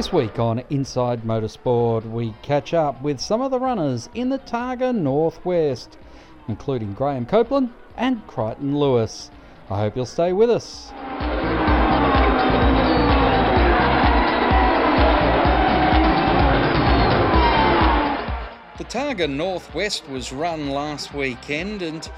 This 0.00 0.14
week 0.14 0.38
on 0.38 0.62
Inside 0.70 1.24
Motorsport, 1.24 2.10
we 2.10 2.32
catch 2.40 2.72
up 2.72 3.02
with 3.02 3.20
some 3.20 3.42
of 3.42 3.50
the 3.50 3.60
runners 3.60 4.08
in 4.14 4.30
the 4.30 4.38
Targa 4.38 4.94
Northwest, 4.94 5.98
including 6.48 6.94
Graham 6.94 7.26
Copeland 7.26 7.68
and 7.98 8.26
Crichton 8.26 8.78
Lewis. 8.78 9.30
I 9.68 9.78
hope 9.80 9.96
you'll 9.96 10.06
stay 10.06 10.32
with 10.32 10.48
us. 10.48 10.88
The 18.78 18.84
Targa 18.84 19.28
Northwest 19.28 20.08
was 20.08 20.32
run 20.32 20.70
last 20.70 21.12
weekend, 21.12 21.82
and 21.82 22.10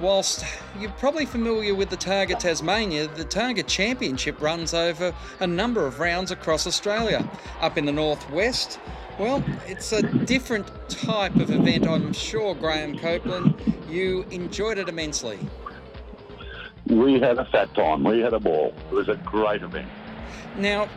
whilst 0.00 0.44
you're 0.78 0.90
probably 0.92 1.26
familiar 1.26 1.74
with 1.74 1.90
the 1.90 1.96
Targa 1.96 2.38
Tasmania, 2.38 3.08
the 3.08 3.24
Targa 3.24 3.66
Championship 3.66 4.40
runs 4.40 4.74
over 4.74 5.14
a 5.40 5.46
number 5.46 5.86
of 5.86 6.00
rounds 6.00 6.30
across 6.30 6.66
Australia. 6.66 7.28
Up 7.60 7.78
in 7.78 7.84
the 7.84 7.92
Northwest, 7.92 8.78
well, 9.18 9.42
it's 9.66 9.92
a 9.92 10.02
different 10.02 10.70
type 10.88 11.34
of 11.36 11.50
event. 11.50 11.86
I'm 11.86 12.12
sure, 12.12 12.54
Graham 12.54 12.96
Copeland, 12.98 13.54
you 13.88 14.24
enjoyed 14.30 14.78
it 14.78 14.88
immensely. 14.88 15.38
We 16.86 17.20
had 17.20 17.38
a 17.38 17.44
fat 17.46 17.74
time. 17.74 18.04
We 18.04 18.20
had 18.20 18.32
a 18.32 18.40
ball. 18.40 18.72
It 18.90 18.94
was 18.94 19.08
a 19.08 19.16
great 19.16 19.62
event. 19.62 19.88
Now, 20.56 20.88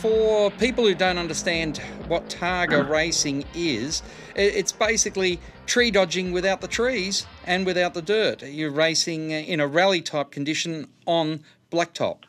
for 0.00 0.50
people 0.52 0.84
who 0.84 0.94
don't 0.94 1.18
understand 1.18 1.78
what 2.06 2.28
Targa 2.28 2.88
racing 2.90 3.44
is, 3.54 4.02
it's 4.34 4.72
basically 4.72 5.40
tree 5.66 5.90
dodging 5.90 6.32
without 6.32 6.60
the 6.60 6.68
trees 6.68 7.26
and 7.46 7.66
without 7.66 7.94
the 7.94 8.02
dirt. 8.02 8.42
You're 8.42 8.70
racing 8.70 9.32
uh, 9.32 9.36
in 9.36 9.60
a 9.60 9.66
rally 9.66 10.00
type 10.00 10.30
condition 10.30 10.88
on 11.06 11.44
blacktop. 11.70 12.24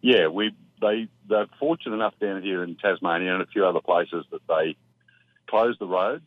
Yeah, 0.00 0.28
we 0.28 0.54
they 0.80 1.08
they're 1.28 1.46
fortunate 1.58 1.94
enough 1.94 2.14
down 2.20 2.42
here 2.42 2.64
in 2.64 2.74
Tasmania 2.76 3.32
and 3.34 3.42
a 3.42 3.46
few 3.46 3.64
other 3.64 3.80
places 3.80 4.26
that 4.32 4.40
they 4.48 4.76
close 5.48 5.76
the 5.78 5.86
roads, 5.86 6.26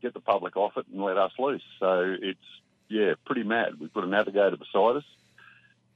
get 0.00 0.14
the 0.14 0.20
public 0.20 0.56
off 0.56 0.76
it, 0.76 0.86
and 0.90 1.02
let 1.02 1.18
us 1.18 1.32
loose. 1.38 1.62
So 1.78 2.16
it's 2.20 2.38
yeah, 2.88 3.14
pretty 3.26 3.42
mad. 3.42 3.78
We've 3.78 3.92
got 3.92 4.04
a 4.04 4.08
navigator 4.08 4.56
beside 4.56 4.96
us 4.96 5.04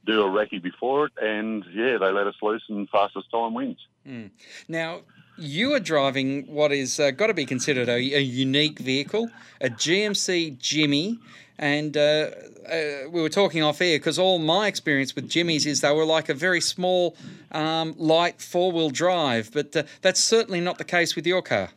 do 0.05 0.21
a 0.21 0.29
recce 0.29 0.61
before 0.61 1.05
it, 1.05 1.11
and 1.21 1.63
yeah, 1.73 1.97
they 1.97 2.11
let 2.11 2.27
us 2.27 2.35
loose, 2.41 2.63
and 2.69 2.89
fastest 2.89 3.29
time 3.31 3.53
wins. 3.53 3.79
Mm. 4.07 4.31
Now, 4.67 5.01
you 5.37 5.73
are 5.73 5.79
driving 5.79 6.45
what 6.47 6.71
is 6.71 6.99
uh, 6.99 7.11
got 7.11 7.27
to 7.27 7.33
be 7.33 7.45
considered 7.45 7.87
a, 7.87 7.95
a, 7.95 8.21
unique 8.21 8.79
vehicle, 8.79 9.29
a 9.61 9.69
GMC 9.69 10.57
Jimmy. 10.57 11.19
And 11.57 11.97
uh, 11.97 12.31
uh, 12.71 13.09
we 13.09 13.21
were 13.21 13.29
talking 13.29 13.61
off 13.63 13.81
air 13.81 13.97
because 13.97 14.17
all 14.17 14.39
my 14.39 14.67
experience 14.67 15.13
with 15.15 15.29
Jimmys 15.29 15.65
is 15.65 15.81
they 15.81 15.91
were 15.91 16.05
like 16.05 16.29
a 16.29 16.33
very 16.33 16.61
small, 16.61 17.17
um, 17.51 17.95
light 17.97 18.41
four 18.41 18.71
wheel 18.71 18.89
drive. 18.89 19.51
But 19.53 19.75
uh, 19.75 19.83
that's 20.01 20.21
certainly 20.21 20.61
not 20.61 20.77
the 20.77 20.85
case 20.85 21.15
with 21.15 21.27
your 21.27 21.41
car. 21.41 21.69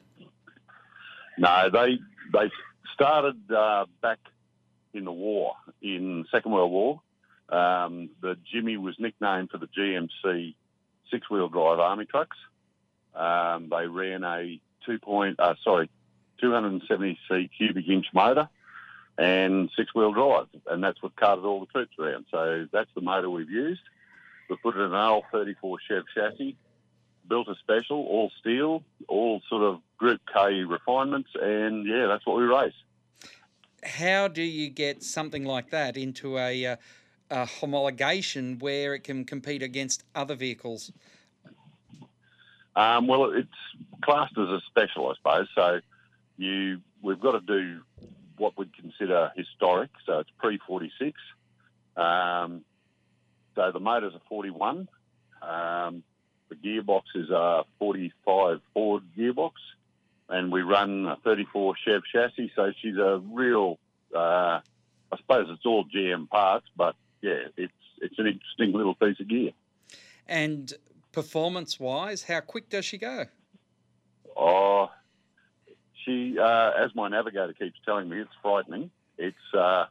No, 1.39 1.69
they 1.73 1.99
they 2.33 2.51
started 2.95 3.37
uh, 3.51 3.87
back 4.01 4.19
in 4.95 5.05
the 5.05 5.13
war, 5.13 5.55
in 5.81 6.25
Second 6.31 6.53
World 6.53 6.71
War, 6.71 7.01
um, 7.53 8.09
the 8.23 8.37
Jimmy 8.51 8.77
was 8.79 8.97
nicknamed 8.99 9.51
for 9.51 9.59
the 9.59 9.69
GMC 9.69 10.55
six-wheel 11.11 11.49
drive 11.49 11.79
army 11.79 12.07
trucks. 12.07 12.37
Um, 13.15 13.69
they 13.69 13.87
ran 13.87 14.25
a 14.25 14.59
two 14.87 14.99
point, 14.99 15.39
uh, 15.39 15.55
sorry, 15.63 15.91
270c 16.43 17.51
cubic 17.57 17.87
inch 17.89 18.07
motor 18.15 18.49
and 19.19 19.71
six-wheel 19.77 20.13
drive, 20.13 20.47
and 20.67 20.83
that's 20.83 21.03
what 21.03 21.15
carted 21.15 21.45
all 21.45 21.61
the 21.61 21.67
troops 21.67 21.93
around. 21.99 22.25
So 22.31 22.67
that's 22.73 22.91
the 22.95 23.03
motor 23.03 23.29
we've 23.29 23.51
used. 23.51 23.83
We 24.49 24.57
put 24.57 24.77
it 24.77 24.81
in 24.81 24.87
an 24.87 24.93
L34 24.93 25.77
Chev 25.87 26.05
chassis, 26.15 26.57
built 27.29 27.49
a 27.49 27.55
special, 27.57 27.99
all 27.99 28.33
steel, 28.41 28.83
all 29.09 29.43
sort 29.49 29.63
of 29.63 29.81
Group 29.99 30.23
K 30.35 30.65
refinements, 30.65 31.31
and 31.41 31.87
yeah, 31.87 32.07
that's 32.07 32.27
what 32.27 32.37
we 32.37 32.45
race. 32.45 32.73
How 33.85 34.29
do 34.29 34.43
you 34.43 34.71
get 34.71 35.03
something 35.03 35.45
like 35.45 35.71
that 35.71 35.97
into 35.97 36.39
a 36.39 36.67
uh, 36.67 36.77
uh, 37.33 37.47
homologation 37.47 38.61
where 38.61 38.95
it 38.95 39.05
can 39.05 39.25
compete 39.25 39.63
against 39.63 40.05
other 40.15 40.35
vehicles? 40.35 40.93
Um, 42.77 43.07
well, 43.07 43.33
it's 43.33 43.49
classed 44.03 44.37
as 44.37 44.49
a 44.49 44.61
special, 44.69 45.09
I 45.11 45.15
suppose. 45.17 45.49
So 45.55 45.81
you 46.37 46.81
we've 47.01 47.21
got 47.21 47.33
to 47.33 47.41
do 47.41 47.81
what 48.37 48.57
we'd 48.59 48.77
consider 48.77 49.33
historic. 49.35 49.91
So 50.07 50.21
it's 50.21 50.31
pre 50.39 50.59
forty 50.67 50.93
six. 50.99 51.19
Um, 51.97 52.63
so 53.55 53.71
the 53.73 53.81
motors 53.81 54.15
are 54.15 54.23
forty 54.29 54.51
one. 54.51 54.89
Um, 55.41 56.03
the 56.49 56.57
gearbox 56.57 57.03
is 57.15 57.31
a 57.31 57.65
forty 57.79 58.13
five 58.25 58.61
Ford 58.75 59.03
gearbox, 59.17 59.53
and 60.29 60.53
we 60.53 60.63
run 60.63 61.07
a 61.07 61.17
thirty 61.25 61.47
four 61.53 61.75
Chev 61.83 62.03
chassis. 62.13 62.53
So 62.55 62.73
she's 62.81 62.97
a 62.97 63.23
real. 63.33 63.79
Uh, 64.15 64.61
I 65.11 65.19
suppose 65.19 65.47
it's 65.51 65.67
all 65.67 65.85
GM 65.85 66.29
parts, 66.29 66.67
but 66.75 66.95
yeah, 67.23 67.49
it's 67.57 67.73
it's 67.99 68.19
an 68.19 68.27
interesting 68.27 68.73
little 68.73 68.95
piece 68.95 69.19
of 69.21 69.29
gear. 69.29 69.53
And 70.27 70.73
performance 71.13 71.79
wise, 71.79 72.25
how 72.25 72.41
quick 72.41 72.69
does 72.69 72.85
she 72.85 72.99
go? 72.99 73.27
Oh, 74.37 74.91
she, 76.05 76.37
uh, 76.39 76.73
as 76.79 76.95
my 76.95 77.09
navigator 77.09 77.53
keeps 77.53 77.79
telling 77.85 78.09
me, 78.09 78.21
it's 78.21 78.31
frightening. 78.43 78.91
It's 79.19 79.55
uh, 79.57 79.87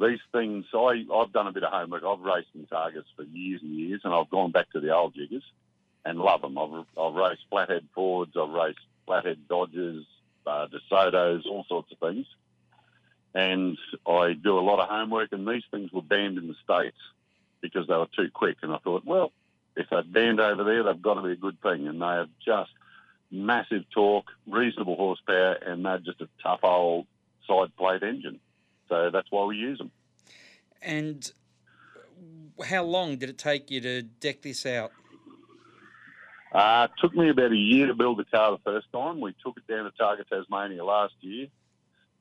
these 0.00 0.20
things. 0.32 0.64
I 0.74 1.04
I've 1.14 1.32
done 1.32 1.46
a 1.46 1.52
bit 1.52 1.62
of 1.62 1.72
homework. 1.72 2.02
I've 2.04 2.20
raced 2.20 2.48
in 2.54 2.66
Targas 2.66 3.04
for 3.16 3.24
years 3.24 3.60
and 3.62 3.78
years, 3.78 4.00
and 4.04 4.14
I've 4.14 4.30
gone 4.30 4.50
back 4.50 4.70
to 4.72 4.80
the 4.80 4.94
old 4.94 5.14
jiggers 5.14 5.44
and 6.04 6.18
love 6.18 6.40
them. 6.40 6.56
I've 6.56 6.86
I've 6.98 7.14
raced 7.14 7.42
flathead 7.50 7.86
Fords, 7.94 8.32
I've 8.36 8.50
raced 8.50 8.80
flathead 9.04 9.48
Dodgers, 9.48 10.06
uh, 10.46 10.68
DeSotos, 10.68 11.44
all 11.46 11.64
sorts 11.68 11.92
of 11.92 11.98
things 11.98 12.26
and 13.34 13.78
I 14.06 14.34
do 14.34 14.58
a 14.58 14.60
lot 14.60 14.80
of 14.80 14.88
homework, 14.88 15.32
and 15.32 15.46
these 15.46 15.62
things 15.70 15.92
were 15.92 16.02
banned 16.02 16.38
in 16.38 16.48
the 16.48 16.54
States 16.62 16.96
because 17.60 17.86
they 17.86 17.94
were 17.94 18.08
too 18.14 18.30
quick. 18.32 18.58
And 18.62 18.72
I 18.72 18.78
thought, 18.78 19.04
well, 19.06 19.32
if 19.76 19.86
they're 19.90 20.02
banned 20.02 20.40
over 20.40 20.64
there, 20.64 20.82
they've 20.82 21.00
got 21.00 21.14
to 21.14 21.22
be 21.22 21.32
a 21.32 21.36
good 21.36 21.60
thing. 21.62 21.86
And 21.88 22.02
they 22.02 22.06
have 22.06 22.28
just 22.44 22.70
massive 23.30 23.84
torque, 23.94 24.26
reasonable 24.46 24.96
horsepower, 24.96 25.52
and 25.52 25.84
they're 25.84 25.98
just 25.98 26.20
a 26.20 26.28
tough 26.42 26.60
old 26.62 27.06
side 27.46 27.74
plate 27.76 28.02
engine. 28.02 28.40
So 28.88 29.10
that's 29.10 29.30
why 29.30 29.44
we 29.44 29.56
use 29.56 29.78
them. 29.78 29.90
And 30.82 31.30
how 32.66 32.82
long 32.82 33.16
did 33.16 33.30
it 33.30 33.38
take 33.38 33.70
you 33.70 33.80
to 33.80 34.02
deck 34.02 34.42
this 34.42 34.66
out? 34.66 34.92
Uh, 36.52 36.88
it 36.90 37.00
took 37.00 37.14
me 37.14 37.30
about 37.30 37.50
a 37.50 37.56
year 37.56 37.86
to 37.86 37.94
build 37.94 38.18
the 38.18 38.24
car 38.24 38.50
the 38.50 38.58
first 38.58 38.88
time. 38.92 39.22
We 39.22 39.34
took 39.42 39.56
it 39.56 39.72
down 39.72 39.84
to 39.84 39.90
Targa, 39.90 40.28
Tasmania 40.28 40.84
last 40.84 41.14
year 41.20 41.46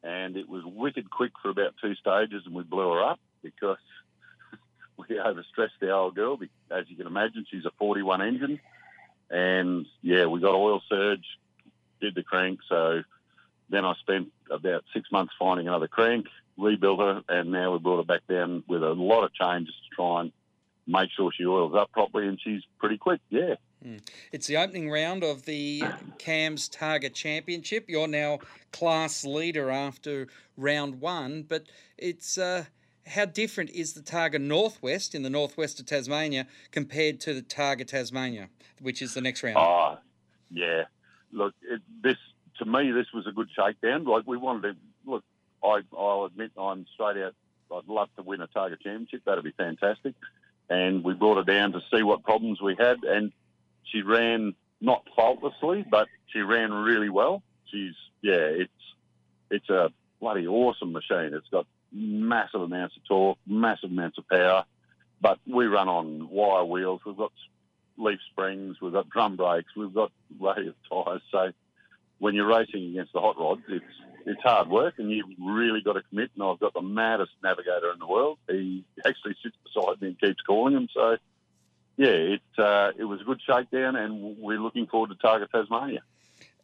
and 0.03 0.35
it 0.37 0.49
was 0.49 0.63
wicked 0.65 1.09
quick 1.09 1.31
for 1.41 1.49
about 1.49 1.75
two 1.81 1.95
stages, 1.95 2.43
and 2.45 2.55
we 2.55 2.63
blew 2.63 2.91
her 2.91 3.03
up 3.03 3.19
because 3.43 3.77
we 4.97 5.15
overstressed 5.15 5.79
the 5.79 5.91
old 5.91 6.15
girl. 6.15 6.39
As 6.69 6.85
you 6.89 6.95
can 6.95 7.07
imagine, 7.07 7.45
she's 7.49 7.65
a 7.65 7.71
41 7.77 8.21
engine, 8.21 8.59
and 9.29 9.85
yeah, 10.01 10.25
we 10.25 10.39
got 10.39 10.55
oil 10.55 10.81
surge, 10.89 11.25
did 11.99 12.15
the 12.15 12.23
crank. 12.23 12.59
So 12.67 13.01
then 13.69 13.85
I 13.85 13.93
spent 13.99 14.29
about 14.49 14.83
six 14.93 15.11
months 15.11 15.33
finding 15.39 15.67
another 15.67 15.87
crank, 15.87 16.27
rebuilt 16.57 16.99
her, 16.99 17.21
and 17.29 17.51
now 17.51 17.71
we 17.71 17.79
brought 17.79 17.97
her 17.97 18.03
back 18.03 18.27
down 18.27 18.63
with 18.67 18.83
a 18.83 18.91
lot 18.93 19.23
of 19.23 19.33
changes 19.33 19.73
to 19.73 19.95
try 19.95 20.21
and 20.21 20.31
make 20.87 21.09
sure 21.15 21.31
she 21.35 21.45
oils 21.45 21.73
up 21.75 21.91
properly, 21.91 22.27
and 22.27 22.39
she's 22.41 22.61
pretty 22.79 22.97
quick. 22.97 23.21
Yeah. 23.29 23.55
Mm. 23.85 24.01
It's 24.31 24.47
the 24.47 24.57
opening 24.57 24.89
round 24.89 25.23
of 25.23 25.45
the 25.45 25.83
CAMS 26.19 26.69
Targa 26.69 27.11
Championship. 27.13 27.85
You're 27.87 28.07
now 28.07 28.39
class 28.71 29.25
leader 29.25 29.71
after 29.71 30.27
round 30.55 31.01
one, 31.01 31.43
but 31.47 31.63
it's 31.97 32.37
uh, 32.37 32.65
how 33.07 33.25
different 33.25 33.71
is 33.71 33.93
the 33.93 34.01
Targa 34.01 34.39
Northwest 34.39 35.15
in 35.15 35.23
the 35.23 35.29
northwest 35.29 35.79
of 35.79 35.87
Tasmania 35.87 36.45
compared 36.71 37.19
to 37.21 37.33
the 37.33 37.41
Targa 37.41 37.87
Tasmania, 37.87 38.49
which 38.79 39.01
is 39.01 39.13
the 39.13 39.21
next 39.21 39.41
round? 39.41 39.57
Oh, 39.57 39.97
yeah. 40.51 40.83
Look, 41.31 41.55
it, 41.63 41.81
this 42.03 42.17
to 42.59 42.65
me, 42.65 42.91
this 42.91 43.07
was 43.13 43.25
a 43.25 43.31
good 43.31 43.49
shakedown. 43.55 44.05
Like 44.05 44.27
we 44.27 44.37
wanted 44.37 44.73
to 44.73 44.75
look. 45.05 45.23
I, 45.63 45.81
I'll 45.97 46.25
admit, 46.25 46.51
I'm 46.57 46.85
straight 46.93 47.17
out. 47.17 47.33
I'd 47.73 47.87
love 47.87 48.09
to 48.17 48.23
win 48.23 48.41
a 48.41 48.47
Targa 48.47 48.81
Championship. 48.81 49.23
That'd 49.25 49.43
be 49.43 49.51
fantastic. 49.51 50.13
And 50.69 51.03
we 51.03 51.13
brought 51.13 51.37
it 51.37 51.45
down 51.45 51.71
to 51.73 51.81
see 51.93 52.03
what 52.03 52.23
problems 52.23 52.61
we 52.61 52.75
had, 52.75 53.03
and 53.03 53.31
she 53.83 54.01
ran 54.01 54.55
not 54.79 55.03
faultlessly, 55.15 55.85
but 55.89 56.07
she 56.27 56.39
ran 56.39 56.71
really 56.73 57.09
well. 57.09 57.43
She's 57.71 57.93
yeah, 58.21 58.33
it's 58.33 58.71
it's 59.49 59.69
a 59.69 59.91
bloody 60.19 60.47
awesome 60.47 60.91
machine. 60.91 61.31
It's 61.33 61.47
got 61.49 61.67
massive 61.91 62.61
amounts 62.61 62.95
of 62.97 63.05
torque, 63.07 63.37
massive 63.45 63.91
amounts 63.91 64.17
of 64.17 64.27
power, 64.27 64.65
but 65.19 65.39
we 65.45 65.65
run 65.65 65.87
on 65.87 66.29
wire 66.29 66.65
wheels. 66.65 67.01
We've 67.05 67.17
got 67.17 67.31
leaf 67.97 68.19
springs, 68.31 68.77
we've 68.81 68.93
got 68.93 69.09
drum 69.09 69.35
brakes, 69.35 69.75
we've 69.75 69.93
got 69.93 70.11
radius 70.39 70.75
tyres. 70.89 71.21
So 71.31 71.51
when 72.19 72.35
you're 72.35 72.47
racing 72.47 72.89
against 72.91 73.13
the 73.13 73.21
hot 73.21 73.37
rods, 73.37 73.61
it's 73.67 73.85
it's 74.25 74.41
hard 74.43 74.69
work, 74.69 74.95
and 74.99 75.09
you've 75.09 75.25
really 75.39 75.81
got 75.81 75.93
to 75.93 76.03
commit. 76.03 76.31
And 76.35 76.43
I've 76.43 76.59
got 76.59 76.73
the 76.73 76.81
maddest 76.81 77.31
navigator 77.43 77.91
in 77.91 77.99
the 77.99 78.07
world. 78.07 78.37
He 78.47 78.83
actually 79.05 79.35
sits 79.43 79.55
beside 79.63 80.01
me 80.01 80.09
and 80.09 80.19
keeps 80.19 80.41
calling 80.41 80.75
him. 80.75 80.87
So 80.93 81.17
yeah, 81.97 82.07
it 82.07 82.41
uh, 82.57 82.91
it 82.97 83.03
was 83.03 83.21
a 83.21 83.23
good 83.23 83.41
shakedown, 83.45 83.95
and 83.95 84.37
we're 84.37 84.59
looking 84.59 84.87
forward 84.87 85.09
to 85.09 85.15
Targa 85.15 85.49
Tasmania. 85.49 86.01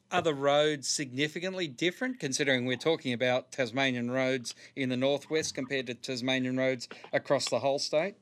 Are 0.09 0.21
the 0.21 0.33
roads 0.33 0.87
significantly 0.87 1.67
different, 1.67 2.19
considering 2.19 2.65
we're 2.65 2.77
talking 2.77 3.11
about 3.11 3.51
Tasmanian 3.51 4.09
roads 4.09 4.55
in 4.73 4.87
the 4.87 4.95
northwest 4.95 5.53
compared 5.53 5.87
to 5.87 5.93
Tasmanian 5.95 6.55
roads 6.55 6.87
across 7.11 7.49
the 7.49 7.59
whole 7.59 7.77
state? 7.77 8.15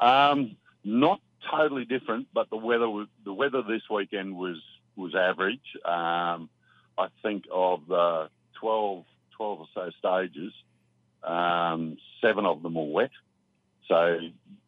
Um, 0.00 0.56
not 0.84 1.20
totally 1.50 1.84
different, 1.84 2.28
but 2.32 2.48
the 2.50 2.56
weather 2.56 2.88
was, 2.88 3.08
the 3.24 3.32
weather 3.32 3.62
this 3.62 3.82
weekend 3.90 4.36
was 4.36 4.62
was 4.94 5.14
average. 5.14 5.60
Um, 5.84 6.48
I 6.98 7.08
think 7.22 7.44
of 7.52 7.86
the 7.88 8.28
12, 8.60 9.04
12 9.36 9.60
or 9.60 9.66
so 9.74 9.90
stages, 9.98 10.52
um, 11.24 11.96
seven 12.20 12.46
of 12.46 12.62
them 12.62 12.74
were 12.74 12.84
wet. 12.84 13.10
So 13.88 14.18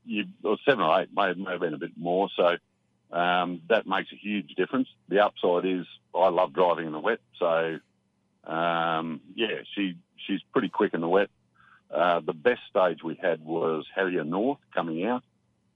you, 0.05 0.25
or 0.43 0.57
seven 0.65 0.85
or 0.85 1.01
eight 1.01 1.09
may, 1.15 1.33
may 1.35 1.53
have 1.53 1.61
been 1.61 1.75
a 1.75 1.79
bit 1.79 1.93
more. 1.97 2.29
So 2.37 2.57
um, 3.17 3.63
that 3.69 3.87
makes 3.87 4.13
a 4.13 4.17
huge 4.17 4.55
difference. 4.57 4.89
The 5.09 5.25
upside 5.25 5.65
is 5.65 5.87
I 6.15 6.29
love 6.29 6.53
driving 6.53 6.87
in 6.87 6.93
the 6.93 7.01
wet. 7.01 7.21
So 7.39 7.79
um, 8.47 9.21
yeah, 9.35 9.63
she 9.75 9.97
she's 10.27 10.41
pretty 10.53 10.69
quick 10.69 10.95
in 10.95 11.01
the 11.01 11.09
wet. 11.09 11.31
Uh, 11.91 12.21
the 12.21 12.33
best 12.33 12.61
stage 12.69 13.03
we 13.05 13.19
had 13.21 13.45
was 13.45 13.87
Harrier 13.95 14.25
North 14.25 14.59
coming 14.75 15.05
out, 15.07 15.23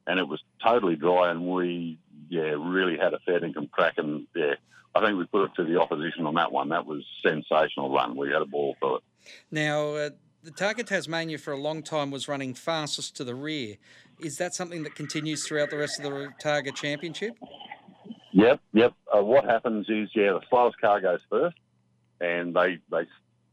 and 0.07 0.19
it 0.19 0.27
was 0.27 0.43
totally 0.63 0.97
dry, 0.97 1.31
and 1.31 1.47
we 1.47 1.99
yeah 2.29 2.55
really 2.59 2.99
had 2.99 3.15
a 3.15 3.19
fair 3.21 3.45
income 3.45 3.69
crack, 3.71 3.95
and 3.99 4.27
yeah, 4.35 4.55
I 4.95 5.05
think 5.05 5.19
we 5.19 5.25
put 5.27 5.45
it 5.45 5.51
to 5.57 5.65
the 5.65 5.81
opposition 5.81 6.27
on 6.27 6.35
that 6.35 6.53
one. 6.53 6.71
That 6.71 6.87
was 6.87 7.05
sensational 7.23 7.93
run. 7.93 8.17
We 8.17 8.29
had 8.31 8.43
a 8.43 8.47
ball 8.47 8.77
for 8.81 8.99
it. 8.99 9.03
Now. 9.51 9.95
Uh, 9.95 10.11
the 10.45 10.53
Targa 10.53 10.87
Tasmania 10.87 11.37
for 11.37 11.53
a 11.53 11.57
long 11.59 11.83
time 11.83 12.13
was 12.13 12.29
running 12.29 12.55
fastest 12.55 13.17
to 13.17 13.25
the 13.25 13.35
rear. 13.35 13.77
Is 14.21 14.37
that 14.39 14.55
something 14.55 14.83
that 14.83 14.95
continues 14.95 15.47
throughout 15.47 15.71
the 15.71 15.79
rest 15.79 16.01
of 16.01 16.11
the 16.11 16.29
Targa 16.43 16.75
Championship? 16.75 17.37
Yep, 18.33 18.61
yep. 18.73 18.93
Uh, 19.15 19.23
what 19.23 19.45
happens 19.45 19.87
is, 19.89 20.11
yeah, 20.15 20.33
the 20.33 20.41
slowest 20.51 20.81
car 20.81 21.01
goes 21.01 21.21
first, 21.31 21.57
and 22.21 22.55
they 22.55 22.79
they 22.91 23.07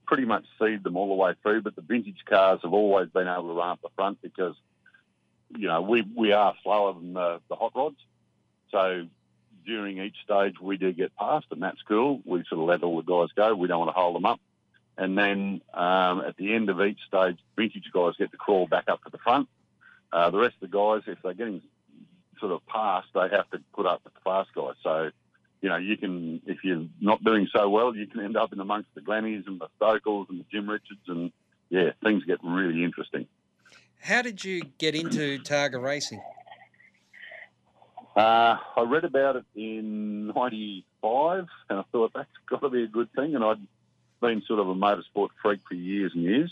pretty 0.06 0.26
much 0.26 0.46
seed 0.60 0.84
them 0.84 0.98
all 0.98 1.08
the 1.08 1.16
way 1.16 1.34
through. 1.42 1.62
But 1.62 1.76
the 1.76 1.82
vintage 1.82 2.24
cars 2.28 2.60
have 2.64 2.74
always 2.74 3.10
been 3.10 3.28
able 3.28 3.48
to 3.50 3.54
run 3.54 3.70
up 3.70 3.82
the 3.82 3.90
front 3.96 4.22
because, 4.22 4.56
you 5.56 5.68
know, 5.68 5.82
we 5.82 6.04
we 6.16 6.34
are 6.34 6.56
slower 6.64 6.94
than 6.94 7.14
the, 7.14 7.42
the 7.50 7.56
hot 7.56 7.72
rods. 7.76 7.98
So 8.72 9.08
during 9.66 10.00
each 10.00 10.18
stage, 10.24 10.56
we 10.62 10.78
do 10.78 10.92
get 10.92 11.16
past, 11.16 11.46
and 11.52 11.62
that's 11.62 11.82
cool. 11.88 12.22
We 12.26 12.44
sort 12.50 12.62
of 12.62 12.68
let 12.68 12.84
all 12.84 12.98
the 12.98 13.04
guys 13.04 13.30
go. 13.36 13.56
We 13.56 13.68
don't 13.68 13.80
want 13.80 13.96
to 13.96 14.00
hold 14.00 14.16
them 14.16 14.26
up. 14.26 14.40
And 14.98 15.18
then 15.18 15.62
um, 15.74 16.22
at 16.22 16.38
the 16.38 16.54
end 16.54 16.70
of 16.70 16.82
each 16.82 17.00
stage, 17.08 17.38
vintage 17.56 17.92
guys 17.94 18.14
get 18.18 18.32
to 18.32 18.38
crawl 18.38 18.68
back 18.68 18.86
up 18.88 19.04
to 19.04 19.10
the 19.10 19.18
front. 19.18 19.50
Uh, 20.12 20.30
the 20.30 20.38
rest 20.38 20.56
of 20.62 20.70
the 20.70 20.78
guys, 20.78 21.04
if 21.08 21.22
they're 21.24 21.34
getting 21.34 21.62
sort 22.40 22.52
of 22.52 22.66
past, 22.68 23.08
they 23.14 23.28
have 23.32 23.50
to 23.52 23.60
put 23.74 23.86
up 23.86 24.02
with 24.04 24.14
the 24.14 24.20
fast 24.24 24.50
guys. 24.56 24.76
So, 24.84 25.10
you 25.62 25.70
know, 25.70 25.78
you 25.78 25.98
can, 25.98 26.42
if 26.46 26.64
you're 26.64 26.86
not 27.02 27.24
doing 27.24 27.48
so 27.54 27.70
well, 27.70 27.96
you 27.96 28.08
can 28.08 28.22
end 28.22 28.38
up 28.38 28.54
in 28.54 28.60
amongst 28.60 28.90
the 28.96 29.02
Glenneys 29.02 29.48
and 29.48 29.60
the 29.60 29.68
Stokells 29.80 30.30
and 30.30 30.40
the 30.40 30.46
Jim 30.52 30.70
Richards, 30.70 31.02
and 31.08 31.32
yeah, 31.70 31.92
things 32.04 32.24
get 32.24 32.40
really 32.44 32.84
interesting. 32.84 33.28
How 34.02 34.22
did 34.22 34.44
you 34.44 34.62
get 34.78 34.96
into 34.96 35.40
Targa 35.40 35.82
racing? 35.82 36.22
Uh, 38.16 38.58
I 38.78 38.82
read 38.88 39.04
about 39.04 39.36
it 39.36 39.46
in 39.56 40.28
'95, 40.28 41.48
and 41.70 41.80
I 41.80 41.84
thought 41.92 42.12
that's 42.14 42.30
got 42.50 42.62
to 42.62 42.70
be 42.70 42.84
a 42.84 42.88
good 42.88 43.12
thing. 43.14 43.36
And 43.36 43.44
I'd 43.44 43.60
been 44.22 44.42
sort 44.48 44.60
of 44.60 44.70
a 44.70 44.76
motorsport 44.76 45.30
freak 45.42 45.60
for 45.68 45.74
years 45.74 46.12
and 46.14 46.24
years. 46.24 46.52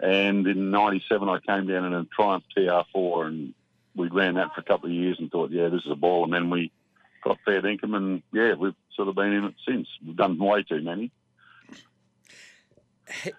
And 0.00 0.46
in 0.46 0.70
'97, 0.70 1.28
I 1.28 1.38
came 1.40 1.66
down 1.66 1.84
in 1.84 1.94
a 1.94 2.04
Triumph 2.04 2.44
TR4, 2.56 3.26
and 3.26 3.54
we 3.96 4.08
ran 4.08 4.34
that 4.34 4.54
for 4.54 4.60
a 4.60 4.64
couple 4.64 4.88
of 4.88 4.94
years 4.94 5.16
and 5.18 5.30
thought, 5.30 5.50
yeah, 5.50 5.68
this 5.68 5.84
is 5.84 5.90
a 5.90 5.96
ball. 5.96 6.24
And 6.24 6.32
then 6.32 6.50
we 6.50 6.70
got 7.24 7.38
fair 7.44 7.64
income, 7.66 7.94
and 7.94 8.22
yeah, 8.32 8.54
we've 8.54 8.74
sort 8.94 9.08
of 9.08 9.16
been 9.16 9.32
in 9.32 9.44
it 9.44 9.54
since. 9.66 9.88
We've 10.06 10.16
done 10.16 10.38
way 10.38 10.62
too 10.62 10.82
many. 10.82 11.10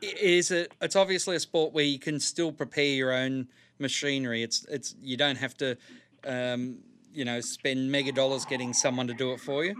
Is 0.01 0.51
it? 0.51 0.73
It's 0.81 0.95
obviously 0.95 1.35
a 1.35 1.39
sport 1.39 1.73
where 1.73 1.85
you 1.85 1.99
can 1.99 2.19
still 2.19 2.51
prepare 2.51 2.85
your 2.85 3.13
own 3.13 3.47
machinery. 3.77 4.43
It's 4.43 4.65
it's 4.65 4.95
you 5.01 5.15
don't 5.15 5.37
have 5.37 5.55
to, 5.57 5.77
um, 6.25 6.79
you 7.13 7.23
know, 7.23 7.39
spend 7.39 7.91
mega 7.91 8.11
dollars 8.11 8.45
getting 8.45 8.73
someone 8.73 9.07
to 9.07 9.13
do 9.13 9.31
it 9.31 9.39
for 9.39 9.63
you. 9.65 9.75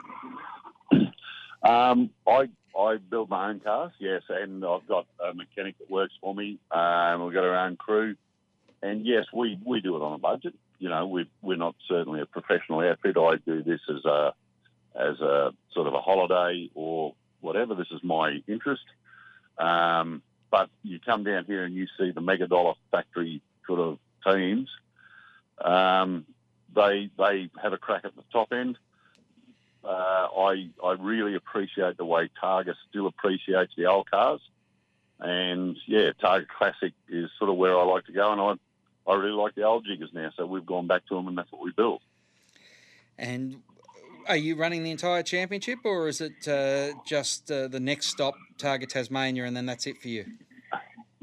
Um, 1.62 2.10
I 2.26 2.48
I 2.80 2.98
build 2.98 3.30
my 3.30 3.50
own 3.50 3.60
cars, 3.60 3.92
yes, 4.00 4.22
and 4.30 4.64
I've 4.64 4.88
got 4.88 5.06
a 5.20 5.34
mechanic 5.34 5.78
that 5.80 5.90
works 5.90 6.14
for 6.22 6.34
me. 6.34 6.60
Um, 6.72 7.26
we've 7.26 7.34
got 7.34 7.44
our 7.44 7.66
own 7.66 7.76
crew, 7.76 8.16
and 8.82 9.06
yes, 9.06 9.26
we, 9.34 9.60
we 9.66 9.82
do 9.82 9.96
it 9.98 10.02
on 10.02 10.14
a 10.14 10.18
budget. 10.18 10.54
You 10.80 10.90
know, 10.90 11.08
we 11.08 11.30
we're 11.42 11.58
not 11.58 11.76
certainly 11.90 12.22
a 12.22 12.26
professional 12.26 12.80
outfit. 12.80 13.18
I 13.18 13.36
do 13.46 13.62
this 13.64 13.82
as 13.90 14.06
a 14.06 14.34
as 14.96 15.20
a 15.20 15.52
sort 15.74 15.88
of 15.88 15.94
a 15.94 16.00
holiday 16.00 16.70
or 16.74 17.16
whatever. 17.42 17.76
This 17.76 17.92
is 17.92 18.02
my 18.02 18.42
interest. 18.48 18.86
Um, 19.58 20.22
but 20.50 20.70
you 20.84 21.00
come 21.06 21.26
down 21.26 21.46
here 21.46 21.66
and 21.66 21.76
you 21.76 21.88
see 22.00 22.12
the 22.12 22.22
mega 22.22 22.48
dollar 22.48 22.76
factory 22.92 23.42
sort 23.68 23.80
of 23.80 24.00
teams. 24.26 24.70
Um, 25.64 26.26
they 26.74 27.10
they 27.18 27.50
have 27.62 27.74
a 27.74 27.78
crack 27.78 28.06
at 28.06 28.16
the 28.16 28.24
top 28.32 28.54
end 28.54 28.78
uh, 29.84 29.88
I 29.88 30.70
I 30.84 30.94
really 31.00 31.36
appreciate 31.36 31.98
the 31.98 32.06
way 32.06 32.30
Targa 32.42 32.74
still 32.90 33.08
appreciates 33.08 33.74
the 33.78 33.86
old 33.86 34.10
cars, 34.10 34.42
and 35.20 35.78
yeah, 35.88 36.12
Targa 36.22 36.48
Classic 36.48 36.94
is 37.08 37.30
sort 37.38 37.50
of 37.50 37.58
where 37.58 37.78
I 37.78 37.84
like 37.84 38.06
to 38.06 38.12
go, 38.12 38.32
and 38.32 38.42
I 38.42 39.12
I 39.12 39.16
really 39.16 39.32
like 39.32 39.56
the 39.56 39.64
old 39.64 39.86
jiggers 39.86 40.10
now, 40.14 40.32
so 40.36 40.46
we've 40.46 40.66
gone 40.66 40.88
back 40.88 41.06
to 41.08 41.16
them, 41.16 41.28
and 41.28 41.38
that's 41.38 41.52
what 41.52 41.64
we 41.64 41.72
build. 41.72 42.02
And 43.18 43.62
are 44.28 44.38
you 44.38 44.56
running 44.56 44.84
the 44.84 44.92
entire 44.92 45.24
championship, 45.24 45.80
or 45.84 46.08
is 46.08 46.22
it 46.22 46.48
uh, 46.48 46.98
just 47.06 47.50
uh, 47.52 47.68
the 47.68 47.80
next 47.80 48.08
stop, 48.08 48.36
Targa 48.58 48.88
Tasmania, 48.88 49.46
and 49.46 49.56
then 49.56 49.66
that's 49.66 49.88
it 49.88 49.98
for 50.02 50.08
you? 50.10 50.26